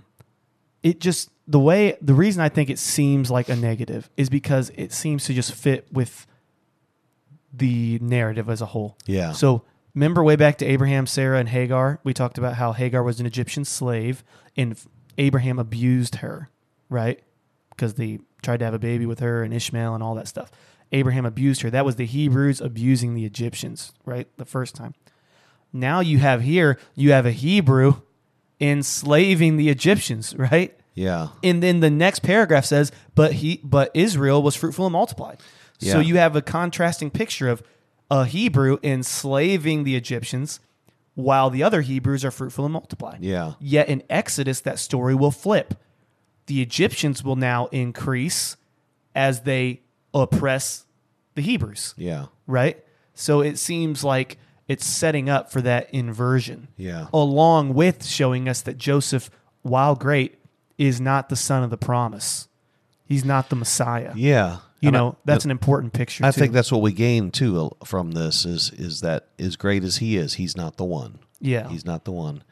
[0.82, 4.70] it just the way the reason I think it seems like a negative is because
[4.76, 6.26] it seems to just fit with
[7.52, 8.96] the narrative as a whole.
[9.06, 9.32] Yeah.
[9.32, 13.18] So remember way back to Abraham, Sarah, and Hagar, we talked about how Hagar was
[13.18, 14.22] an Egyptian slave
[14.56, 14.78] and
[15.16, 16.50] Abraham abused her,
[16.88, 17.20] right?
[17.70, 20.50] Because they tried to have a baby with her and Ishmael and all that stuff.
[20.92, 21.70] Abraham abused her.
[21.70, 24.28] That was the Hebrews abusing the Egyptians, right?
[24.36, 24.94] The first time.
[25.72, 28.00] Now you have here, you have a Hebrew
[28.60, 30.78] enslaving the Egyptians, right?
[30.94, 31.28] Yeah.
[31.44, 35.38] And then the next paragraph says, "But he, but Israel was fruitful and multiplied."
[35.78, 35.92] Yeah.
[35.92, 37.62] So you have a contrasting picture of
[38.10, 40.58] a Hebrew enslaving the Egyptians,
[41.14, 43.18] while the other Hebrews are fruitful and multiplied.
[43.20, 43.52] Yeah.
[43.60, 45.74] Yet in Exodus, that story will flip.
[46.46, 48.56] The Egyptians will now increase
[49.14, 49.82] as they
[50.20, 50.84] oppress
[51.34, 51.94] the Hebrews.
[51.96, 52.26] Yeah.
[52.46, 52.84] Right.
[53.14, 54.38] So it seems like
[54.68, 56.68] it's setting up for that inversion.
[56.76, 57.08] Yeah.
[57.12, 59.30] Along with showing us that Joseph,
[59.62, 60.38] while great,
[60.76, 62.48] is not the son of the promise.
[63.04, 64.12] He's not the Messiah.
[64.14, 64.58] Yeah.
[64.80, 66.24] You and know, I, that's an important picture.
[66.24, 66.40] I too.
[66.40, 70.16] think that's what we gain too from this is is that as great as he
[70.16, 71.18] is, he's not the one.
[71.40, 71.68] Yeah.
[71.68, 72.44] He's not the one.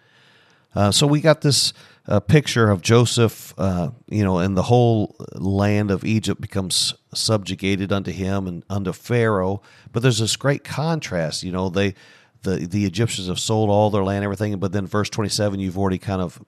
[0.74, 1.72] Uh, so we got this
[2.08, 7.92] uh, picture of Joseph, uh, you know, and the whole land of Egypt becomes subjugated
[7.92, 9.62] unto him and unto Pharaoh.
[9.92, 11.94] But there's this great contrast, you know, they
[12.42, 14.56] the the Egyptians have sold all their land, everything.
[14.58, 16.42] But then verse 27, you've already kind of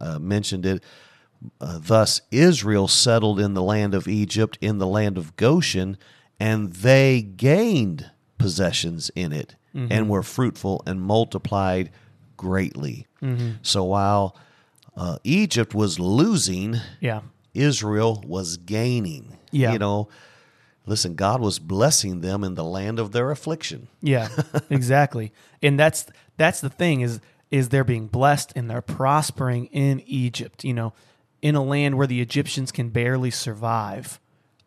[0.00, 0.82] uh, mentioned it.
[1.60, 5.98] Uh, Thus Israel settled in the land of Egypt, in the land of Goshen,
[6.38, 9.90] and they gained possessions in it, mm-hmm.
[9.90, 11.90] and were fruitful and multiplied
[12.36, 13.06] greatly.
[13.22, 13.50] Mm-hmm.
[13.62, 14.36] So while
[14.96, 17.20] uh, Egypt was losing, yeah,
[17.54, 19.36] Israel was gaining.
[19.50, 20.08] Yeah, you know,
[20.86, 23.88] listen, God was blessing them in the land of their affliction.
[24.00, 24.28] Yeah,
[24.70, 25.32] exactly.
[25.62, 30.64] and that's that's the thing is is they're being blessed and they're prospering in Egypt.
[30.64, 30.92] You know,
[31.40, 34.20] in a land where the Egyptians can barely survive,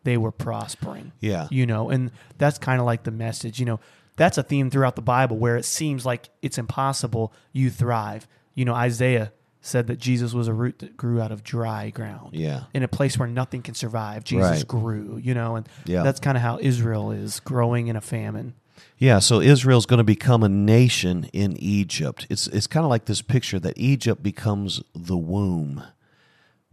[0.04, 1.12] they were prospering.
[1.20, 3.58] Yeah, you know, and that's kind of like the message.
[3.58, 3.80] You know,
[4.16, 8.26] that's a theme throughout the Bible where it seems like it's impossible, you thrive.
[8.54, 9.32] You know, Isaiah
[9.66, 12.30] said that Jesus was a root that grew out of dry ground.
[12.34, 12.64] Yeah.
[12.74, 14.68] In a place where nothing can survive, Jesus right.
[14.68, 16.02] grew, you know, and yeah.
[16.02, 18.54] that's kind of how Israel is growing in a famine.
[18.98, 22.26] Yeah, so Israel's going to become a nation in Egypt.
[22.30, 25.82] It's it's kind of like this picture that Egypt becomes the womb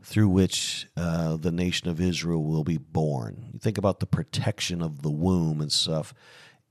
[0.01, 3.49] through which uh, the nation of Israel will be born.
[3.53, 6.13] You think about the protection of the womb and stuff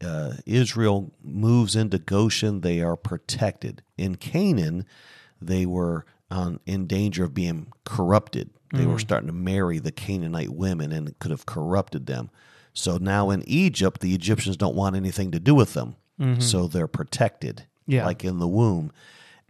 [0.04, 3.82] uh, Israel moves into Goshen, they are protected.
[3.96, 4.84] In Canaan,
[5.46, 8.50] they were on, in danger of being corrupted.
[8.72, 8.92] They mm-hmm.
[8.92, 12.30] were starting to marry the Canaanite women and it could have corrupted them.
[12.72, 15.96] So now in Egypt, the Egyptians don't want anything to do with them.
[16.18, 16.40] Mm-hmm.
[16.40, 18.06] So they're protected, yeah.
[18.06, 18.92] like in the womb.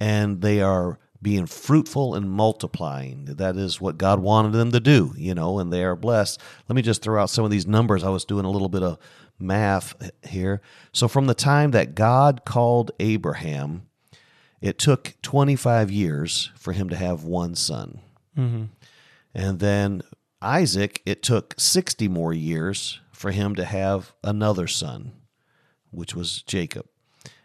[0.00, 3.26] And they are being fruitful and multiplying.
[3.26, 6.40] That is what God wanted them to do, you know, and they are blessed.
[6.68, 8.02] Let me just throw out some of these numbers.
[8.02, 8.98] I was doing a little bit of
[9.38, 9.94] math
[10.26, 10.60] here.
[10.92, 13.86] So, from the time that God called Abraham,
[14.62, 17.98] it took 25 years for him to have one son.
[18.38, 18.64] Mm-hmm.
[19.34, 20.02] And then
[20.40, 25.12] Isaac, it took 60 more years for him to have another son,
[25.90, 26.86] which was Jacob.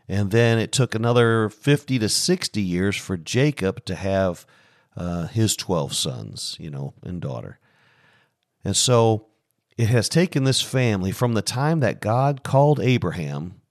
[0.08, 4.46] And then it took another 50 to 60 years for Jacob to have
[4.96, 7.60] uh, his 12 sons, you know, and daughter.
[8.64, 9.28] And so
[9.76, 13.62] it has taken this family from the time that God called Abraham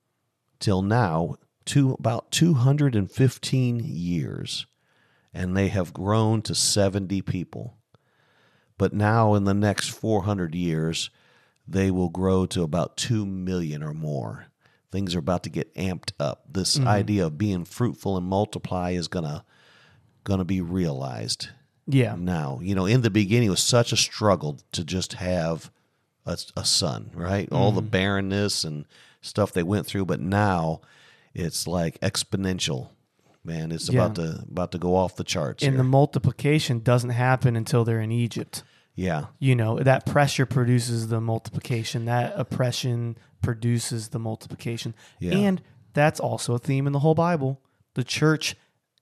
[0.59, 1.37] till now
[1.67, 4.67] to about 215 years,
[5.35, 7.77] and they have grown to 70 people.
[8.79, 11.11] But now, in the next 400 years,
[11.67, 14.47] they will grow to about 2 million or more.
[14.93, 16.45] Things are about to get amped up.
[16.51, 16.89] This mm-hmm.
[16.89, 19.45] idea of being fruitful and multiply is going to
[20.25, 21.49] going to be realized.
[21.87, 22.17] Yeah.
[22.19, 25.71] Now, you know, in the beginning it was such a struggle to just have
[26.25, 27.49] a, a son, right?
[27.49, 27.57] Mm.
[27.57, 27.91] All the mm.
[27.91, 28.87] barrenness and
[29.21, 30.81] stuff they went through, but now
[31.37, 32.89] it's like exponential.
[33.45, 34.01] Man, it's yeah.
[34.01, 35.63] about to about to go off the charts.
[35.63, 35.79] And here.
[35.79, 38.65] the multiplication doesn't happen until they're in Egypt.
[38.97, 39.27] Yeah.
[39.39, 42.07] You know, that pressure produces the multiplication.
[42.07, 44.95] That oppression produces the multiplication.
[45.21, 45.37] Yeah.
[45.37, 45.63] And
[45.93, 47.61] that's also a theme in the whole Bible.
[47.95, 48.57] The church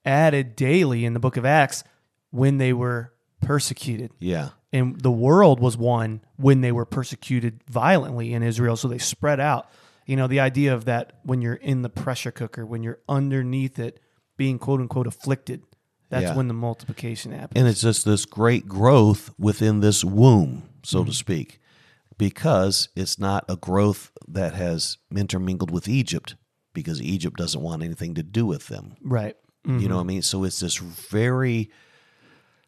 [0.04, 1.84] added daily in the book of Acts
[2.30, 4.10] when they were persecuted.
[4.18, 4.50] Yeah.
[4.72, 8.76] And the world was one when they were persecuted violently in Israel.
[8.76, 9.70] So they spread out.
[10.06, 13.78] You know, the idea of that when you're in the pressure cooker, when you're underneath
[13.78, 14.00] it,
[14.36, 15.62] being quote unquote afflicted,
[16.10, 16.36] that's Yeah.
[16.36, 17.52] when the multiplication happens.
[17.58, 21.08] And it's just this great growth within this womb, so Mm-hmm.
[21.10, 21.60] to speak,
[22.18, 26.36] because it's not a growth that has intermingled with Egypt,
[26.74, 28.96] because Egypt doesn't want anything to do with them.
[29.02, 29.36] right.
[29.66, 29.80] Mm.
[29.80, 30.20] You know what I mean?
[30.20, 31.70] So it's this very,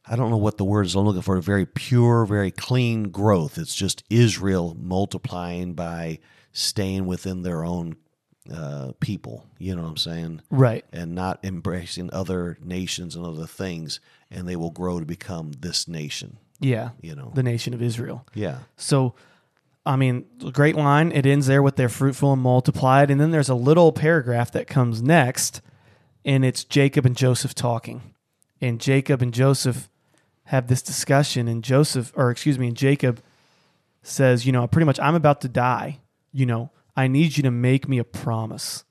[0.06, 3.10] I don't know what the word is I'm looking for, a very pure, very clean
[3.10, 3.58] growth.
[3.58, 6.20] It's just Israel multiplying by
[6.58, 7.96] staying within their own
[8.50, 9.44] uh, people.
[9.58, 10.40] You know what I'm saying?
[10.50, 10.84] Right.
[10.92, 14.00] and not embracing other nations and other things,
[14.30, 16.38] and they will grow to become this nation.
[16.58, 16.90] Yeah.
[17.02, 18.24] You know, The nation of Israel.
[18.32, 19.14] yeah, So,
[19.84, 21.12] I mean, great line.
[21.12, 23.10] It ends there with they're fruitful and multiplied.
[23.10, 25.60] And then there's a little paragraph that comes next,
[26.24, 28.14] and it's Jacob and Joseph talking.
[28.60, 29.90] And Jacob and Joseph
[30.44, 33.20] have this discussion, and Joseph, or excuse me, and Jacob
[34.02, 35.98] says, You know, pretty much, I'm about to die.
[36.36, 38.84] You know, I need you to make me a promise.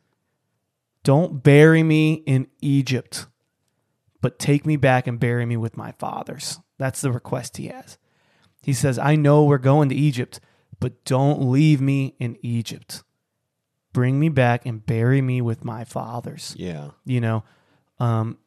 [1.03, 3.27] Don't bury me in Egypt,
[4.19, 6.59] but take me back and bury me with my fathers.
[6.79, 7.99] That's the request he has.
[8.63, 10.39] He says, I know we're going to Egypt,
[10.79, 13.03] but don't leave me in Egypt.
[13.93, 16.55] Bring me back and bury me with my fathers.
[16.57, 17.43] yeah, You know,
[17.99, 18.39] um,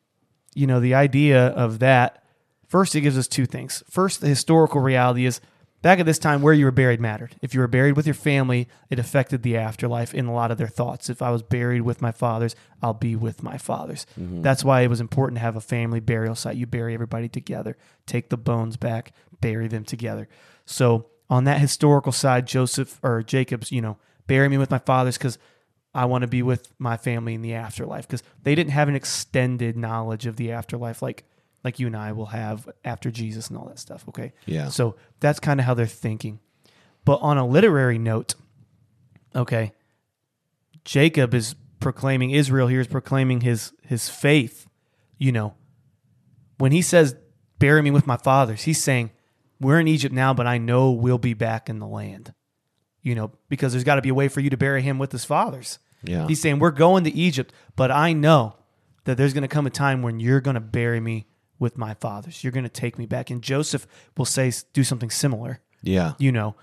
[0.56, 2.24] you know, the idea of that,
[2.66, 3.84] first, it gives us two things.
[3.88, 5.40] First, the historical reality is
[5.88, 7.34] back at this time where you were buried mattered.
[7.40, 10.58] If you were buried with your family, it affected the afterlife in a lot of
[10.58, 11.08] their thoughts.
[11.08, 14.04] If I was buried with my fathers, I'll be with my fathers.
[14.20, 14.42] Mm-hmm.
[14.42, 16.56] That's why it was important to have a family burial site.
[16.56, 17.74] You bury everybody together,
[18.04, 20.28] take the bones back, bury them together.
[20.66, 25.16] So on that historical side, Joseph or Jacob's, you know, bury me with my fathers
[25.16, 25.38] because
[25.94, 28.94] I want to be with my family in the afterlife because they didn't have an
[28.94, 31.24] extended knowledge of the afterlife like
[31.64, 34.04] like you and I will have after Jesus and all that stuff.
[34.08, 34.32] Okay.
[34.46, 34.68] Yeah.
[34.68, 36.40] So that's kind of how they're thinking.
[37.04, 38.34] But on a literary note,
[39.34, 39.72] okay,
[40.84, 44.66] Jacob is proclaiming Israel here is proclaiming his his faith.
[45.18, 45.54] You know,
[46.58, 47.16] when he says,
[47.58, 49.10] "Bury me with my fathers," he's saying,
[49.60, 52.34] "We're in Egypt now, but I know we'll be back in the land."
[53.02, 55.12] You know, because there's got to be a way for you to bury him with
[55.12, 55.78] his fathers.
[56.02, 58.56] yeah, He's saying, We're going to Egypt, but I know
[59.04, 61.26] that there's going to come a time when you're going to bury me
[61.58, 62.42] with my fathers.
[62.44, 63.30] You're going to take me back.
[63.30, 63.86] And Joseph
[64.16, 65.60] will say, Do something similar.
[65.82, 66.54] yeah, You know,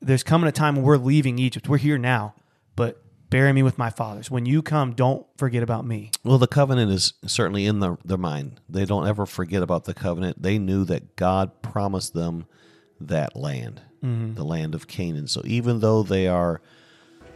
[0.00, 1.68] there's coming a time when we're leaving Egypt.
[1.68, 2.34] We're here now,
[2.76, 4.30] but bury me with my fathers.
[4.30, 6.10] When you come, don't forget about me.
[6.24, 8.60] Well, the covenant is certainly in their, their mind.
[8.68, 10.42] They don't ever forget about the covenant.
[10.42, 12.46] They knew that God promised them
[13.00, 15.26] that land, the land of Canaan.
[15.28, 16.60] So even though they are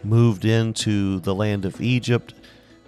[0.04, 2.34] moved into the land of Egypt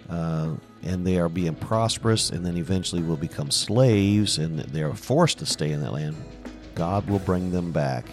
[0.09, 0.51] uh,
[0.83, 5.39] and they are being prosperous and then eventually will become slaves and they are forced
[5.39, 6.15] to stay in that land,
[6.75, 8.05] God will bring them back.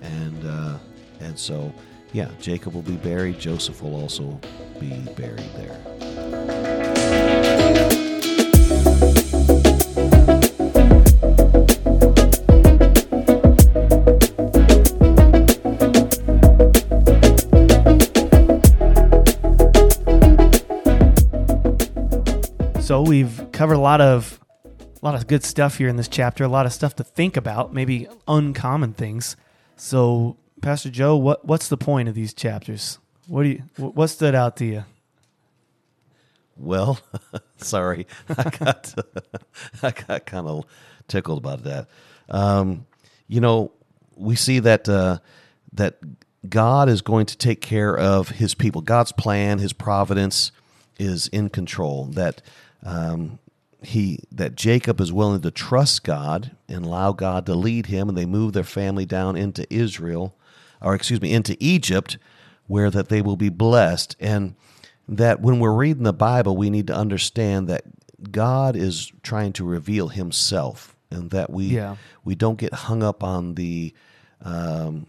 [0.00, 0.78] And, uh,
[1.20, 1.72] and so,
[2.12, 3.38] yeah, Jacob will be buried.
[3.38, 4.40] Joseph will also
[4.80, 6.55] be buried there.
[23.56, 24.38] Covered a lot of
[24.74, 27.36] a lot of good stuff here in this chapter, a lot of stuff to think
[27.36, 29.36] about, maybe uncommon things.
[29.76, 32.98] So, Pastor Joe, what what's the point of these chapters?
[33.26, 34.84] What do you what stood out to you?
[36.58, 37.00] Well,
[37.56, 38.94] sorry, I got
[39.82, 40.64] I got kind of
[41.08, 41.88] tickled about that.
[42.28, 42.86] Um,
[43.26, 43.72] you know,
[44.16, 45.18] we see that uh,
[45.72, 45.98] that
[46.46, 48.82] God is going to take care of His people.
[48.82, 50.52] God's plan, His providence,
[50.98, 52.06] is in control.
[52.06, 52.42] That
[52.82, 53.38] um,
[53.86, 58.16] he that Jacob is willing to trust God and allow God to lead him, and
[58.18, 60.34] they move their family down into Israel,
[60.80, 62.18] or excuse me, into Egypt,
[62.66, 64.16] where that they will be blessed.
[64.18, 64.54] And
[65.08, 67.84] that when we're reading the Bible, we need to understand that
[68.32, 71.96] God is trying to reveal Himself, and that we Yeah.
[72.24, 73.94] we don't get hung up on the
[74.42, 75.06] um,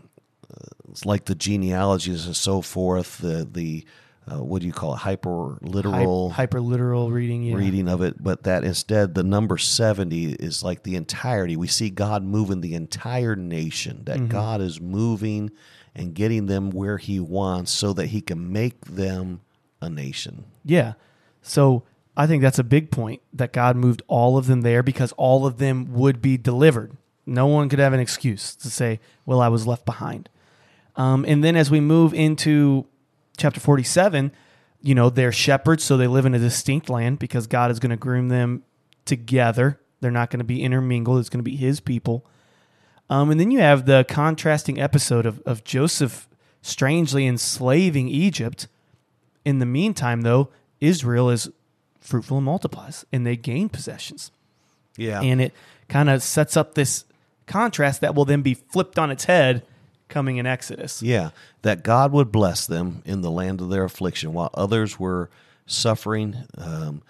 [1.03, 3.17] like the genealogies and so forth.
[3.17, 3.85] The the
[4.29, 4.97] uh, what do you call it?
[4.97, 7.43] Hyper literal hyper literal reading.
[7.43, 7.55] Yeah.
[7.55, 11.55] reading of it, but that instead the number 70 is like the entirety.
[11.55, 14.27] We see God moving the entire nation, that Mm-hmm.
[14.27, 15.51] God is moving
[15.95, 19.41] and getting them where He wants so that He can make them
[19.81, 20.43] a nation.
[20.65, 20.93] Yeah.
[21.41, 21.83] So
[22.17, 25.45] I think that's a big point that God moved all of them there because all
[25.45, 26.97] of them would be delivered.
[27.25, 30.29] No one could have an excuse to say, well, I was left behind.
[30.95, 32.85] Um, and then as we move into
[33.37, 34.31] chapter 47,
[34.81, 37.91] you know, they're shepherds, so they live in a distinct land because God is going
[37.91, 38.63] to groom them
[39.05, 39.79] together.
[40.01, 41.19] They're not going to be intermingled.
[41.19, 42.25] It's going to be his people.
[43.09, 46.27] Um, and then you have the contrasting episode of, of Joseph
[46.61, 48.67] strangely enslaving Egypt.
[49.45, 50.49] In the meantime, though,
[50.81, 51.49] Israel is
[52.01, 54.31] fruitful and multiplies, and they gain possessions.
[54.97, 55.21] Yeah.
[55.21, 55.53] And it
[55.87, 57.05] kind of sets up this
[57.45, 59.65] contrast that will then be flipped on its head
[60.07, 61.01] coming in Exodus.
[61.01, 61.31] Yeah,
[61.61, 65.29] that God would bless them in the land of their affliction, while others were
[65.65, 66.45] suffering.
[66.57, 67.01] Um,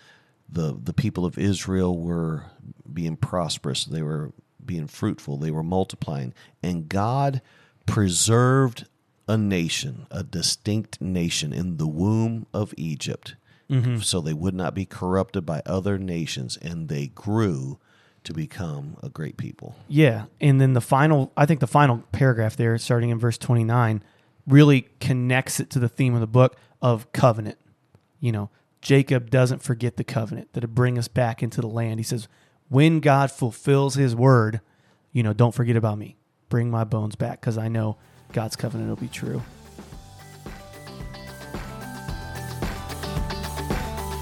[0.50, 2.46] the the people of Israel were
[2.92, 3.86] being prosperous.
[3.86, 4.32] They were
[4.66, 5.38] being fruitful.
[5.38, 7.42] They were multiplying, and God
[7.86, 8.86] preserved
[9.28, 13.36] a nation, a distinct nation in the womb of Egypt,
[14.02, 17.80] so they would not be corrupted by other nations, and they grew
[18.28, 19.76] to become a great people.
[19.88, 24.04] Yeah, and then the final, I think the final paragraph there, starting in verse 29,
[24.46, 27.58] really connects it to the theme of the book of covenant.
[28.20, 28.50] You know,
[28.82, 32.00] Jacob doesn't forget the covenant that'll bring us back into the land.
[32.00, 32.28] He says,
[32.70, 34.60] when God fulfills his word,
[35.14, 36.18] you know, don't forget about me.
[36.50, 37.98] Bring my bones back because I know
[38.34, 39.42] God's covenant will be true.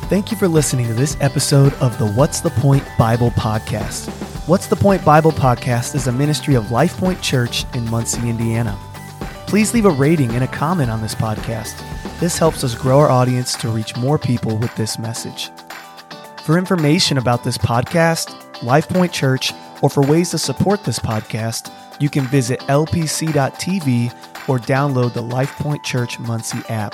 [0.07, 4.07] Thank you for listening to this episode of the What's the Point Bible Podcast.
[4.47, 8.77] What's the Point Bible Podcast is a ministry of Life Point Church in Muncie, Indiana.
[9.47, 11.81] Please leave a rating and a comment on this podcast.
[12.19, 15.49] This helps us grow our audience to reach more people with this message.
[16.43, 21.71] For information about this podcast, Life Point Church, or for ways to support this podcast,
[21.99, 24.13] you can visit lpc.tv
[24.47, 26.93] or download the Life Point Church Muncie app.